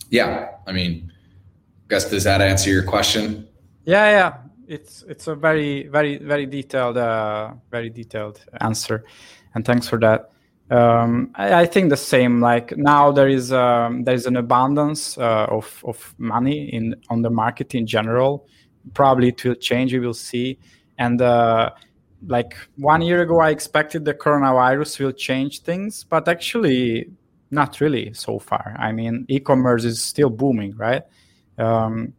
yeah, 0.09 0.49
I 0.65 0.71
mean, 0.71 1.11
I 1.11 1.87
guess 1.89 2.09
does 2.09 2.23
that 2.23 2.41
answer 2.41 2.69
your 2.69 2.83
question? 2.83 3.47
Yeah, 3.85 4.09
yeah. 4.09 4.37
It's 4.67 5.03
it's 5.07 5.27
a 5.27 5.35
very 5.35 5.87
very 5.87 6.17
very 6.17 6.45
detailed 6.45 6.97
uh, 6.97 7.53
very 7.71 7.89
detailed 7.89 8.45
answer, 8.61 9.03
and 9.55 9.65
thanks 9.65 9.87
for 9.87 9.99
that. 9.99 10.31
Um, 10.71 11.31
I, 11.35 11.61
I, 11.61 11.65
think 11.65 11.89
the 11.89 11.97
same. 11.97 12.41
Like 12.41 12.77
now, 12.77 13.11
there 13.11 13.27
is 13.27 13.51
um, 13.51 14.03
there 14.03 14.13
is 14.13 14.27
an 14.27 14.35
abundance 14.35 15.17
uh, 15.17 15.47
of 15.49 15.83
of 15.83 16.13
money 16.19 16.69
in 16.71 16.95
on 17.09 17.23
the 17.23 17.29
market 17.29 17.73
in 17.73 17.87
general. 17.87 18.47
Probably 18.93 19.29
it 19.29 19.43
will 19.43 19.55
change. 19.55 19.93
We 19.93 19.99
will 19.99 20.13
see, 20.13 20.59
and 20.99 21.21
uh, 21.21 21.71
like 22.27 22.55
one 22.75 23.01
year 23.01 23.21
ago 23.21 23.39
i 23.39 23.49
expected 23.49 24.03
the 24.03 24.13
coronavirus 24.13 24.99
will 24.99 25.11
change 25.11 25.61
things 25.61 26.03
but 26.03 26.27
actually 26.27 27.09
not 27.51 27.79
really 27.79 28.13
so 28.13 28.37
far 28.37 28.75
i 28.79 28.91
mean 28.91 29.25
e-commerce 29.29 29.85
is 29.85 30.01
still 30.01 30.29
booming 30.29 30.75
right 30.75 31.03
um, 31.57 32.13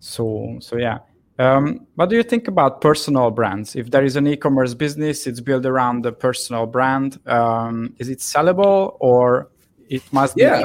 so 0.00 0.56
so 0.60 0.76
yeah 0.76 0.98
Um, 1.38 1.86
what 1.94 2.08
do 2.08 2.16
you 2.16 2.24
think 2.24 2.48
about 2.48 2.80
personal 2.80 3.30
brands? 3.30 3.76
If 3.76 3.90
there 3.90 4.04
is 4.04 4.16
an 4.16 4.26
e-commerce 4.26 4.74
business, 4.74 5.26
it's 5.26 5.40
built 5.40 5.64
around 5.64 6.04
the 6.04 6.12
personal 6.12 6.66
brand. 6.66 7.20
Um, 7.26 7.94
is 7.98 8.08
it 8.08 8.18
sellable, 8.18 8.96
or 8.98 9.48
it 9.88 10.02
must 10.12 10.34
be 10.34 10.42
yeah. 10.42 10.64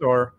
or 0.00 0.32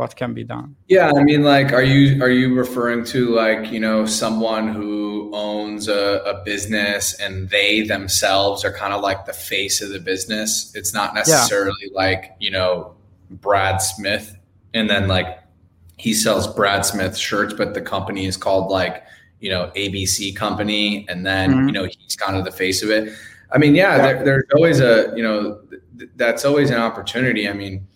what 0.00 0.16
can 0.16 0.32
be 0.32 0.44
done? 0.44 0.76
Yeah, 0.88 1.12
I 1.14 1.22
mean, 1.22 1.42
like, 1.42 1.74
are 1.74 1.82
you 1.82 2.22
are 2.22 2.30
you 2.30 2.54
referring 2.54 3.04
to 3.12 3.28
like 3.34 3.70
you 3.70 3.80
know 3.80 4.06
someone 4.06 4.68
who 4.68 5.30
owns 5.34 5.88
a, 5.88 6.22
a 6.24 6.42
business 6.42 7.12
and 7.20 7.50
they 7.50 7.82
themselves 7.82 8.64
are 8.64 8.72
kind 8.72 8.94
of 8.94 9.02
like 9.02 9.26
the 9.26 9.34
face 9.34 9.82
of 9.82 9.90
the 9.90 10.00
business? 10.00 10.72
It's 10.74 10.94
not 10.94 11.14
necessarily 11.14 11.74
yeah. 11.82 11.98
like 11.98 12.34
you 12.40 12.50
know 12.50 12.94
Brad 13.30 13.82
Smith, 13.82 14.34
and 14.72 14.88
then 14.88 15.06
like 15.06 15.39
he 16.00 16.14
sells 16.14 16.46
Brad 16.46 16.86
Smith 16.86 17.14
shirts, 17.14 17.52
but 17.52 17.74
the 17.74 17.82
company 17.82 18.24
is 18.24 18.34
called 18.34 18.70
like, 18.70 19.04
you 19.40 19.50
know, 19.50 19.70
ABC 19.76 20.34
company. 20.34 21.06
And 21.10 21.26
then, 21.26 21.50
mm-hmm. 21.50 21.66
you 21.66 21.72
know, 21.72 21.84
he's 21.84 22.16
kind 22.16 22.38
of 22.38 22.46
the 22.46 22.50
face 22.50 22.82
of 22.82 22.88
it. 22.88 23.12
I 23.52 23.58
mean, 23.58 23.74
yeah, 23.74 23.96
yeah. 23.96 24.02
There, 24.02 24.24
there's 24.24 24.44
always 24.56 24.80
a, 24.80 25.12
you 25.14 25.22
know, 25.22 25.60
th- 25.98 26.10
that's 26.16 26.46
always 26.46 26.70
an 26.70 26.78
opportunity. 26.78 27.50
I 27.50 27.52
mean, 27.52 27.86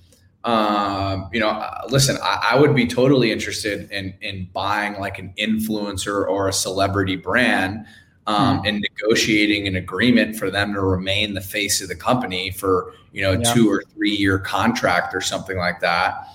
um, 0.44 1.30
you 1.32 1.40
know, 1.40 1.48
uh, 1.48 1.86
listen, 1.88 2.18
I, 2.22 2.50
I, 2.52 2.60
would 2.60 2.74
be 2.74 2.86
totally 2.86 3.32
interested 3.32 3.90
in, 3.90 4.12
in 4.20 4.50
buying 4.52 5.00
like 5.00 5.18
an 5.18 5.32
influencer 5.38 6.28
or 6.28 6.48
a 6.48 6.52
celebrity 6.52 7.16
brand 7.16 7.86
um, 8.26 8.58
mm-hmm. 8.58 8.66
and 8.66 8.84
negotiating 8.90 9.66
an 9.66 9.76
agreement 9.76 10.36
for 10.36 10.50
them 10.50 10.74
to 10.74 10.82
remain 10.82 11.32
the 11.32 11.40
face 11.40 11.80
of 11.80 11.88
the 11.88 11.96
company 11.96 12.50
for, 12.50 12.92
you 13.12 13.22
know, 13.22 13.32
yeah. 13.32 13.54
two 13.54 13.70
or 13.70 13.82
three 13.94 14.14
year 14.14 14.38
contract 14.38 15.14
or 15.14 15.22
something 15.22 15.56
like 15.56 15.80
that. 15.80 16.28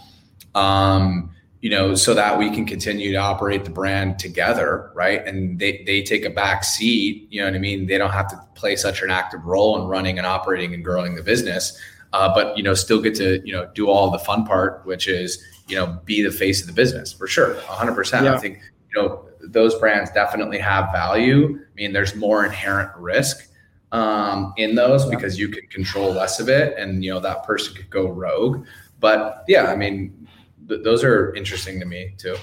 Um, 0.56 1.30
you 1.62 1.70
know, 1.70 1.94
so 1.94 2.14
that 2.14 2.38
we 2.38 2.50
can 2.50 2.66
continue 2.66 3.12
to 3.12 3.18
operate 3.18 3.66
the 3.66 3.70
brand 3.70 4.18
together, 4.18 4.92
right? 4.94 5.26
And 5.28 5.60
they 5.60 5.84
they 5.86 6.02
take 6.02 6.26
a 6.26 6.30
back 6.30 6.64
seat, 6.64 7.28
you 7.30 7.42
know 7.42 7.48
what 7.48 7.56
I 7.56 7.60
mean? 7.60 7.88
They 7.88 7.98
don't 7.98 8.12
have 8.12 8.30
to 8.30 8.40
play 8.56 8.76
such 8.76 9.02
an 9.02 9.10
active 9.10 9.46
role 9.46 9.82
in 9.82 9.88
running 9.88 10.18
and 10.18 10.26
operating 10.26 10.74
and 10.74 10.84
growing 10.84 11.16
the 11.16 11.24
business, 11.24 11.78
uh, 12.14 12.34
but 12.34 12.56
you 12.58 12.64
know, 12.64 12.74
still 12.74 13.02
get 13.02 13.16
to 13.16 13.42
you 13.46 13.54
know 13.54 13.70
do 13.74 13.90
all 13.90 14.10
the 14.10 14.20
fun 14.20 14.46
part, 14.46 14.86
which 14.86 15.08
is 15.08 15.44
you 15.68 15.76
know 15.76 16.00
be 16.06 16.22
the 16.22 16.32
face 16.32 16.62
of 16.62 16.68
the 16.68 16.74
business 16.74 17.12
for 17.12 17.28
sure, 17.28 17.56
100. 17.56 17.92
Yeah. 17.92 17.96
percent 17.96 18.28
I 18.28 18.38
think 18.38 18.60
you 18.94 19.02
know 19.02 19.26
those 19.42 19.76
brands 19.76 20.12
definitely 20.12 20.60
have 20.60 20.92
value. 20.92 21.60
I 21.60 21.76
mean, 21.76 21.94
there's 21.94 22.16
more 22.16 22.46
inherent 22.46 22.96
risk 22.98 23.50
um, 23.92 24.54
in 24.58 24.76
those 24.76 25.06
yeah. 25.06 25.16
because 25.16 25.40
you 25.40 25.50
can 25.50 25.66
control 25.68 26.14
less 26.14 26.40
of 26.40 26.48
it, 26.48 26.78
and 26.78 27.04
you 27.04 27.14
know 27.14 27.20
that 27.20 27.44
person 27.44 27.76
could 27.76 27.90
go 27.90 28.08
rogue. 28.08 28.66
But 29.00 29.44
yeah, 29.48 29.66
I 29.66 29.76
mean, 29.76 30.28
th- 30.70 30.84
those 30.84 31.04
are 31.04 31.34
interesting 31.36 31.80
to 31.80 31.86
me 31.86 32.14
too. 32.18 32.38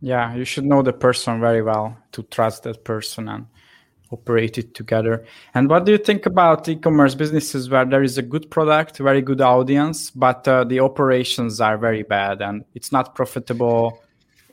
Yeah, 0.00 0.34
you 0.34 0.44
should 0.44 0.64
know 0.64 0.82
the 0.82 0.92
person 0.92 1.40
very 1.40 1.62
well 1.62 1.96
to 2.12 2.22
trust 2.24 2.64
that 2.64 2.84
person 2.84 3.28
and 3.28 3.46
operate 4.10 4.58
it 4.58 4.74
together. 4.74 5.24
And 5.54 5.68
what 5.68 5.84
do 5.84 5.92
you 5.92 5.98
think 5.98 6.26
about 6.26 6.68
e-commerce 6.68 7.14
businesses 7.14 7.70
where 7.70 7.84
there 7.84 8.02
is 8.02 8.18
a 8.18 8.22
good 8.22 8.50
product, 8.50 8.98
very 8.98 9.22
good 9.22 9.40
audience, 9.40 10.10
but 10.10 10.46
uh, 10.48 10.64
the 10.64 10.80
operations 10.80 11.60
are 11.60 11.78
very 11.78 12.02
bad 12.02 12.42
and 12.42 12.64
it's 12.74 12.92
not 12.92 13.14
profitable? 13.14 14.02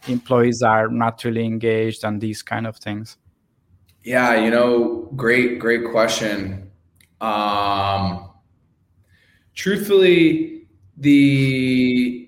Employees 0.07 0.61
are 0.61 0.89
not 0.89 1.23
really 1.23 1.45
engaged 1.45 2.03
and 2.03 2.21
these 2.21 2.43
kind 2.43 2.67
of 2.67 2.77
things. 2.77 3.17
Yeah, 4.03 4.35
you 4.35 4.51
know, 4.51 5.09
great, 5.15 5.59
great 5.59 5.89
question. 5.91 6.69
Um, 7.19 8.29
truthfully, 9.55 10.67
the 10.97 12.26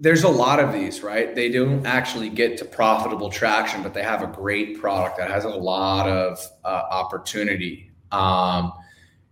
there's 0.00 0.24
a 0.24 0.28
lot 0.28 0.58
of 0.58 0.72
these, 0.72 1.02
right? 1.02 1.34
They 1.34 1.50
don't 1.50 1.84
actually 1.84 2.30
get 2.30 2.56
to 2.58 2.64
profitable 2.64 3.28
traction, 3.28 3.82
but 3.82 3.92
they 3.92 4.02
have 4.02 4.22
a 4.22 4.26
great 4.26 4.80
product 4.80 5.18
that 5.18 5.30
has 5.30 5.44
a 5.44 5.50
lot 5.50 6.08
of 6.08 6.40
uh, 6.64 6.68
opportunity. 6.90 7.90
Um, 8.10 8.72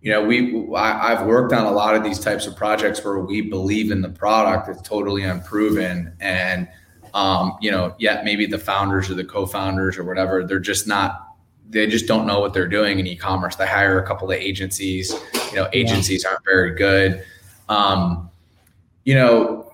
you 0.02 0.12
know, 0.12 0.24
we 0.24 0.70
I, 0.76 1.14
have 1.14 1.26
worked 1.26 1.54
on 1.54 1.64
a 1.64 1.72
lot 1.72 1.96
of 1.96 2.04
these 2.04 2.20
types 2.20 2.46
of 2.46 2.54
projects 2.54 3.02
where 3.02 3.18
we 3.18 3.40
believe 3.40 3.90
in 3.90 4.02
the 4.02 4.10
product; 4.10 4.68
it's 4.68 4.82
totally 4.82 5.24
unproven, 5.24 6.12
and 6.20 6.68
um, 7.14 7.56
you 7.60 7.70
know, 7.70 7.96
yet 7.98 8.24
maybe 8.24 8.46
the 8.46 8.58
founders 8.58 9.10
or 9.10 9.14
the 9.14 9.24
co-founders 9.24 9.96
or 9.96 10.04
whatever, 10.04 10.46
they're 10.46 10.60
just 10.60 10.86
not. 10.86 11.24
They 11.70 11.86
just 11.86 12.06
don't 12.06 12.26
know 12.26 12.40
what 12.40 12.54
they're 12.54 12.68
doing 12.68 12.98
in 12.98 13.06
e-commerce. 13.06 13.56
They 13.56 13.66
hire 13.66 14.02
a 14.02 14.06
couple 14.06 14.30
of 14.30 14.38
agencies. 14.38 15.12
You 15.50 15.56
know, 15.56 15.68
agencies 15.72 16.24
aren't 16.24 16.44
very 16.44 16.74
good. 16.74 17.24
Um, 17.68 18.30
you 19.04 19.14
know, 19.14 19.67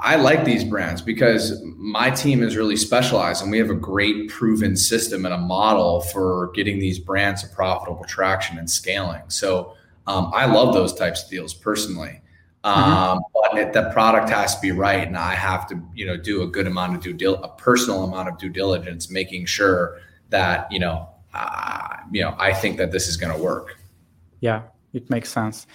I 0.00 0.16
like 0.16 0.44
these 0.44 0.64
brands 0.64 1.02
because 1.02 1.60
my 1.64 2.10
team 2.10 2.42
is 2.42 2.56
really 2.56 2.76
specialized 2.76 3.42
and 3.42 3.50
we 3.50 3.58
have 3.58 3.70
a 3.70 3.74
great 3.74 4.28
proven 4.28 4.76
system 4.76 5.24
and 5.24 5.34
a 5.34 5.38
model 5.38 6.00
for 6.00 6.50
getting 6.54 6.78
these 6.78 6.98
brands 6.98 7.44
a 7.44 7.48
profitable 7.48 8.04
traction 8.04 8.58
and 8.58 8.70
scaling. 8.70 9.22
So 9.28 9.74
um, 10.06 10.30
I 10.34 10.46
love 10.46 10.74
those 10.74 10.94
types 10.94 11.24
of 11.24 11.30
deals 11.30 11.52
personally. 11.52 12.20
Mm-hmm. 12.64 12.92
Um, 12.92 13.22
but 13.34 13.58
it, 13.58 13.72
the 13.72 13.90
product 13.90 14.30
has 14.30 14.54
to 14.54 14.60
be 14.60 14.70
right, 14.70 15.06
and 15.06 15.16
I 15.16 15.34
have 15.34 15.66
to, 15.68 15.82
you 15.94 16.06
know, 16.06 16.16
do 16.16 16.42
a 16.42 16.46
good 16.46 16.68
amount 16.68 16.94
of 16.94 17.02
due 17.02 17.12
dil- 17.12 17.42
a 17.42 17.48
personal 17.48 18.04
amount 18.04 18.28
of 18.28 18.38
due 18.38 18.50
diligence, 18.50 19.10
making 19.10 19.46
sure 19.46 19.98
that 20.28 20.70
you 20.70 20.78
know, 20.78 21.08
uh, 21.34 21.96
you 22.12 22.22
know, 22.22 22.36
I 22.38 22.52
think 22.52 22.76
that 22.76 22.92
this 22.92 23.08
is 23.08 23.16
going 23.16 23.36
to 23.36 23.42
work. 23.42 23.78
Yeah, 24.38 24.62
it 24.92 25.10
makes 25.10 25.28
sense 25.28 25.66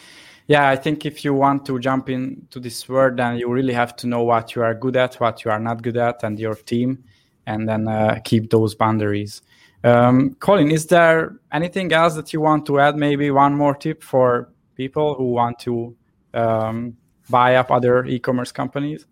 yeah, 0.47 0.69
I 0.69 0.77
think 0.77 1.05
if 1.05 1.25
you 1.25 1.33
want 1.33 1.65
to 1.65 1.77
jump 1.77 2.09
into 2.09 2.59
this 2.59 2.87
world, 2.87 3.17
then 3.17 3.37
you 3.37 3.51
really 3.51 3.73
have 3.73 3.95
to 3.97 4.07
know 4.07 4.23
what 4.23 4.55
you 4.55 4.63
are 4.63 4.73
good 4.73 4.95
at, 4.95 5.15
what 5.15 5.43
you 5.43 5.51
are 5.51 5.59
not 5.59 5.81
good 5.81 5.97
at, 5.97 6.23
and 6.23 6.39
your 6.39 6.55
team, 6.55 7.03
and 7.45 7.67
then 7.67 7.87
uh, 7.87 8.19
keep 8.23 8.49
those 8.49 8.73
boundaries. 8.73 9.41
Um, 9.83 10.35
Colin, 10.39 10.71
is 10.71 10.85
there 10.85 11.35
anything 11.51 11.91
else 11.91 12.15
that 12.15 12.31
you 12.31 12.39
want 12.39 12.65
to 12.67 12.79
add? 12.79 12.95
Maybe 12.95 13.29
one 13.29 13.55
more 13.55 13.75
tip 13.75 14.01
for 14.01 14.49
people 14.75 15.15
who 15.15 15.31
want 15.31 15.59
to 15.59 15.95
um, 16.33 16.95
buy 17.29 17.55
up 17.55 17.69
other 17.69 18.05
e-commerce 18.05 18.53
companies. 18.53 19.05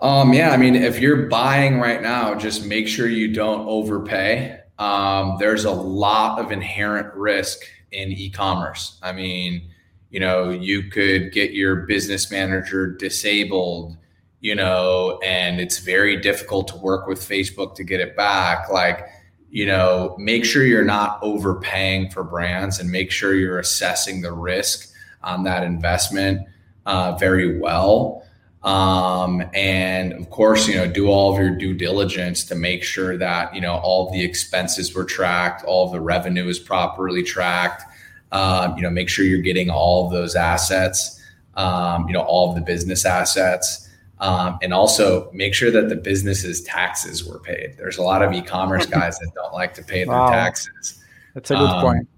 Um, 0.00 0.32
yeah, 0.32 0.50
I 0.50 0.56
mean, 0.56 0.74
if 0.74 0.98
you're 0.98 1.28
buying 1.28 1.78
right 1.78 2.02
now, 2.02 2.34
just 2.34 2.66
make 2.66 2.88
sure 2.88 3.06
you 3.06 3.32
don't 3.32 3.68
overpay. 3.68 4.58
Um, 4.78 5.36
there's 5.38 5.64
a 5.64 5.70
lot 5.70 6.40
of 6.40 6.50
inherent 6.50 7.14
risk 7.14 7.60
in 7.92 8.12
e-commerce. 8.12 8.98
I 9.02 9.12
mean, 9.12 9.70
you 10.10 10.20
know, 10.20 10.50
you 10.50 10.90
could 10.90 11.32
get 11.32 11.52
your 11.52 11.76
business 11.76 12.30
manager 12.30 12.88
disabled, 12.88 13.96
you 14.40 14.54
know, 14.54 15.20
and 15.24 15.60
it's 15.60 15.78
very 15.78 16.16
difficult 16.20 16.68
to 16.68 16.76
work 16.76 17.06
with 17.06 17.20
Facebook 17.20 17.74
to 17.76 17.84
get 17.84 18.00
it 18.00 18.16
back. 18.16 18.70
Like, 18.70 19.06
you 19.50 19.66
know, 19.66 20.16
make 20.18 20.44
sure 20.44 20.64
you're 20.64 20.84
not 20.84 21.18
overpaying 21.22 22.10
for 22.10 22.24
brands 22.24 22.78
and 22.78 22.90
make 22.90 23.10
sure 23.10 23.34
you're 23.34 23.58
assessing 23.58 24.20
the 24.20 24.32
risk 24.32 24.92
on 25.22 25.44
that 25.44 25.62
investment 25.62 26.46
uh, 26.86 27.16
very 27.16 27.58
well. 27.58 28.24
Um, 28.62 29.42
and 29.54 30.12
of 30.12 30.28
course, 30.28 30.68
you 30.68 30.74
know, 30.74 30.86
do 30.86 31.08
all 31.08 31.32
of 31.32 31.40
your 31.40 31.50
due 31.50 31.72
diligence 31.72 32.44
to 32.44 32.54
make 32.54 32.84
sure 32.84 33.16
that, 33.16 33.54
you 33.54 33.60
know, 33.60 33.76
all 33.76 34.10
the 34.10 34.22
expenses 34.22 34.94
were 34.94 35.04
tracked, 35.04 35.64
all 35.64 35.90
the 35.90 36.00
revenue 36.00 36.46
is 36.46 36.58
properly 36.58 37.22
tracked. 37.22 37.84
Um, 38.32 38.76
you 38.76 38.82
know, 38.82 38.90
make 38.90 39.08
sure 39.08 39.24
you're 39.24 39.38
getting 39.38 39.70
all 39.70 40.06
of 40.06 40.12
those 40.12 40.36
assets, 40.36 41.20
um, 41.54 42.06
you 42.06 42.12
know, 42.12 42.20
all 42.20 42.50
of 42.50 42.54
the 42.54 42.60
business 42.60 43.04
assets. 43.04 43.88
Um, 44.18 44.58
and 44.62 44.74
also 44.74 45.30
make 45.32 45.54
sure 45.54 45.70
that 45.70 45.88
the 45.88 45.96
business's 45.96 46.60
taxes 46.60 47.24
were 47.24 47.38
paid. 47.38 47.76
There's 47.78 47.96
a 47.96 48.02
lot 48.02 48.20
of 48.22 48.34
e-commerce 48.34 48.84
guys 48.98 49.18
that 49.18 49.30
don't 49.34 49.54
like 49.54 49.72
to 49.74 49.82
pay 49.82 50.04
their 50.04 50.14
taxes. 50.28 51.02
That's 51.32 51.50
a 51.50 51.54
good 51.54 51.62
um, 51.62 51.80
point. 51.80 52.08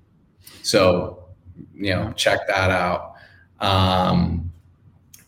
So, 0.63 1.29
you 1.75 1.91
know, 1.91 2.13
check 2.17 2.49
that 2.49 2.71
out. 2.73 3.15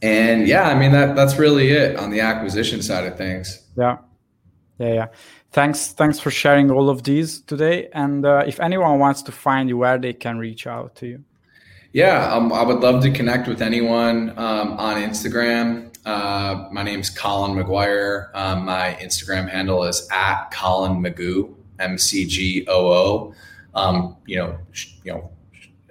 And 0.04 0.46
yeah, 0.46 0.68
I 0.68 0.78
mean 0.78 0.92
that 0.92 1.16
that's 1.16 1.38
really 1.38 1.70
it 1.70 1.96
on 1.96 2.10
the 2.10 2.20
acquisition 2.20 2.82
side 2.82 3.06
of 3.06 3.16
things. 3.16 3.62
Yeah, 3.74 3.96
yeah, 4.78 4.92
yeah. 4.92 5.06
Thanks, 5.52 5.92
thanks 5.92 6.18
for 6.18 6.30
sharing 6.30 6.70
all 6.70 6.90
of 6.90 7.04
these 7.04 7.40
today. 7.40 7.88
And 7.94 8.26
uh, 8.26 8.42
if 8.46 8.60
anyone 8.60 8.98
wants 8.98 9.22
to 9.22 9.32
find 9.32 9.68
you, 9.68 9.78
where 9.78 9.96
they 9.96 10.12
can 10.12 10.36
reach 10.36 10.66
out 10.66 10.94
to 10.96 11.06
you. 11.06 11.24
Yeah, 11.92 12.34
um, 12.34 12.52
I 12.52 12.64
would 12.64 12.80
love 12.80 13.02
to 13.04 13.10
connect 13.12 13.46
with 13.48 13.62
anyone 13.62 14.30
um, 14.36 14.72
on 14.72 14.96
Instagram. 15.00 15.94
Uh, 16.04 16.68
my 16.70 16.82
name 16.82 17.00
is 17.00 17.08
Colin 17.08 17.52
McGuire. 17.52 18.34
Um, 18.34 18.66
my 18.66 18.98
Instagram 19.00 19.48
handle 19.48 19.84
is 19.84 20.06
at 20.12 20.50
Colin 20.50 21.00
McGoo, 21.00 21.54
M 21.78 21.96
C 21.96 22.26
G 22.26 22.66
O 22.68 22.92
O. 22.92 23.34
Um, 23.74 24.16
you 24.26 24.36
know, 24.36 24.58
sh- 24.72 24.96
you 25.04 25.12
know, 25.12 25.30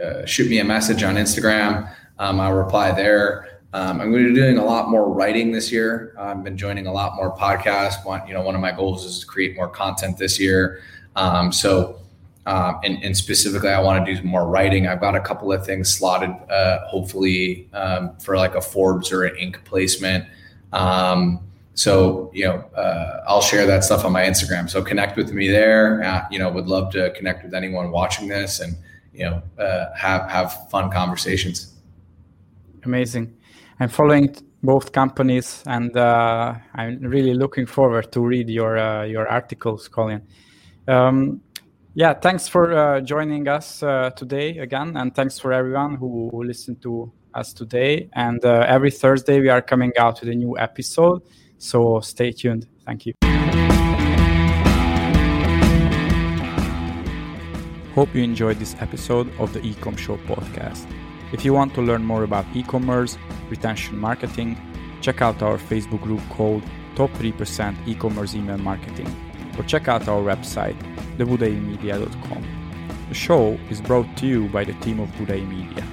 uh, 0.04 0.26
shoot 0.26 0.50
me 0.50 0.60
a 0.60 0.64
message 0.64 1.02
on 1.04 1.16
Instagram. 1.16 1.90
Um, 2.20 2.40
I'll 2.40 2.54
reply 2.54 2.92
there. 2.92 3.53
Um, 3.74 4.00
I'm 4.00 4.12
going 4.12 4.24
to 4.24 4.30
be 4.30 4.36
doing 4.36 4.60
a 4.60 4.64
lot 4.64 4.90
more 4.90 5.12
writing 5.12 5.52
this 5.52 5.72
year. 5.72 6.16
I've 6.18 6.44
been 6.44 6.58
joining 6.58 6.86
a 6.86 6.94
lot 6.94 7.16
more 7.16 7.36
podcasts. 7.36 8.06
One, 8.06 8.26
you 8.28 8.34
know, 8.34 8.42
one 8.42 8.54
of 8.54 8.62
my 8.62 8.72
goals 8.72 9.04
is 9.04 9.20
to 9.20 9.26
create 9.26 9.56
more 9.56 9.68
content 9.68 10.18
this 10.18 10.40
year. 10.40 10.82
Um, 11.16 11.52
so, 11.52 12.00
um, 12.46 12.80
and, 12.84 13.02
and, 13.04 13.16
specifically, 13.16 13.70
I 13.70 13.80
want 13.80 14.06
to 14.06 14.16
do 14.16 14.22
more 14.24 14.48
writing. 14.48 14.86
I've 14.86 15.00
got 15.00 15.16
a 15.16 15.20
couple 15.20 15.52
of 15.52 15.66
things 15.66 15.94
slotted, 15.94 16.32
uh, 16.52 16.86
hopefully, 16.88 17.70
um, 17.74 18.16
for 18.18 18.36
like 18.36 18.56
a 18.56 18.62
Forbes 18.62 19.12
or 19.12 19.24
an 19.24 19.36
Inc 19.36 19.64
placement. 19.64 20.26
Um, 20.74 21.40
so 21.74 22.30
you 22.34 22.46
know, 22.46 22.56
uh, 22.76 23.24
I'll 23.28 23.42
share 23.42 23.66
that 23.66 23.84
stuff 23.84 24.06
on 24.06 24.12
my 24.12 24.24
Instagram. 24.24 24.70
So 24.70 24.84
connect 24.84 25.18
with 25.18 25.32
me 25.32 25.50
there. 25.50 26.04
Uh, 26.04 26.26
you 26.30 26.38
know, 26.38 26.52
would 26.52 26.68
love 26.68 26.92
to 26.94 27.12
connect 27.12 27.44
with 27.44 27.54
anyone 27.54 27.92
watching 27.92 28.28
this, 28.28 28.60
and 28.60 28.76
you 29.14 29.24
know, 29.26 29.42
uh, 29.58 29.94
have 29.96 30.30
have 30.30 30.70
fun 30.70 30.92
conversations. 30.92 31.73
Amazing. 32.86 33.38
I'm 33.80 33.90
following 33.90 34.36
both 34.62 34.92
companies, 34.92 35.64
and 35.66 35.96
uh, 35.96 36.56
I'm 36.76 37.00
really 37.00 37.34
looking 37.34 37.66
forward 37.66 38.12
to 38.12 38.22
read 38.22 38.50
your 38.50 38.78
uh, 38.78 39.04
your 39.04 39.28
articles, 39.28 39.88
Colin. 39.88 40.22
Um, 40.88 41.42
yeah, 41.96 42.14
thanks 42.14 42.48
for 42.48 42.74
uh, 42.74 43.02
joining 43.02 43.48
us 43.48 43.80
today 44.16 44.58
again, 44.58 44.98
and 44.98 45.14
thanks 45.14 45.38
for 45.40 45.54
everyone 45.54 45.96
who, 45.96 46.30
who 46.32 46.44
listened 46.44 46.82
to 46.82 47.12
us 47.34 47.54
today. 47.54 48.10
And 48.14 48.44
every 48.44 48.92
Thursday 48.92 49.40
we 49.40 49.50
are 49.50 49.62
coming 49.62 49.92
out 50.00 50.20
with 50.20 50.30
a 50.30 50.36
new 50.36 50.58
episode. 50.58 51.22
So 51.58 52.00
stay 52.00 52.32
tuned. 52.32 52.68
Thank 52.86 53.06
you. 53.06 53.14
Hope 57.94 58.16
you 58.16 58.24
enjoyed 58.24 58.58
this 58.58 58.76
episode 58.80 59.32
of 59.40 59.54
the 59.54 59.60
Ecom 59.60 59.96
Show 59.96 60.18
podcast. 60.18 60.88
If 61.34 61.44
you 61.44 61.54
want 61.54 61.74
to 61.76 61.82
learn 61.82 62.06
more 62.06 62.24
about 62.24 62.46
e 62.54 62.64
commerce, 62.64 63.18
retention 63.50 63.98
marketing, 63.98 64.56
check 65.02 65.22
out 65.22 65.42
our 65.42 65.58
Facebook 65.58 66.02
group 66.02 66.22
called 66.30 66.64
Top 66.96 67.10
3% 67.12 67.76
E 67.88 67.96
commerce 67.96 68.36
email 68.36 68.60
marketing, 68.60 69.10
or 69.58 69.64
check 69.64 69.88
out 69.88 70.08
our 70.08 70.22
website, 70.22 70.78
thebudaimedia.com. 71.18 72.44
The 73.10 73.16
show 73.16 73.60
is 73.70 73.82
brought 73.82 74.16
to 74.18 74.28
you 74.28 74.48
by 74.50 74.64
the 74.64 74.74
team 74.74 75.00
of 75.00 75.10
Budai 75.18 75.46
Media. 75.46 75.84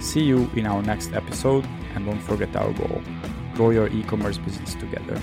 See 0.00 0.22
you 0.22 0.50
in 0.56 0.66
our 0.66 0.82
next 0.82 1.12
episode, 1.12 1.64
and 1.94 2.06
don't 2.06 2.20
forget 2.20 2.56
our 2.56 2.72
goal 2.72 3.02
grow 3.56 3.70
your 3.70 3.88
e 3.88 4.02
commerce 4.04 4.38
business 4.38 4.74
together. 4.74 5.20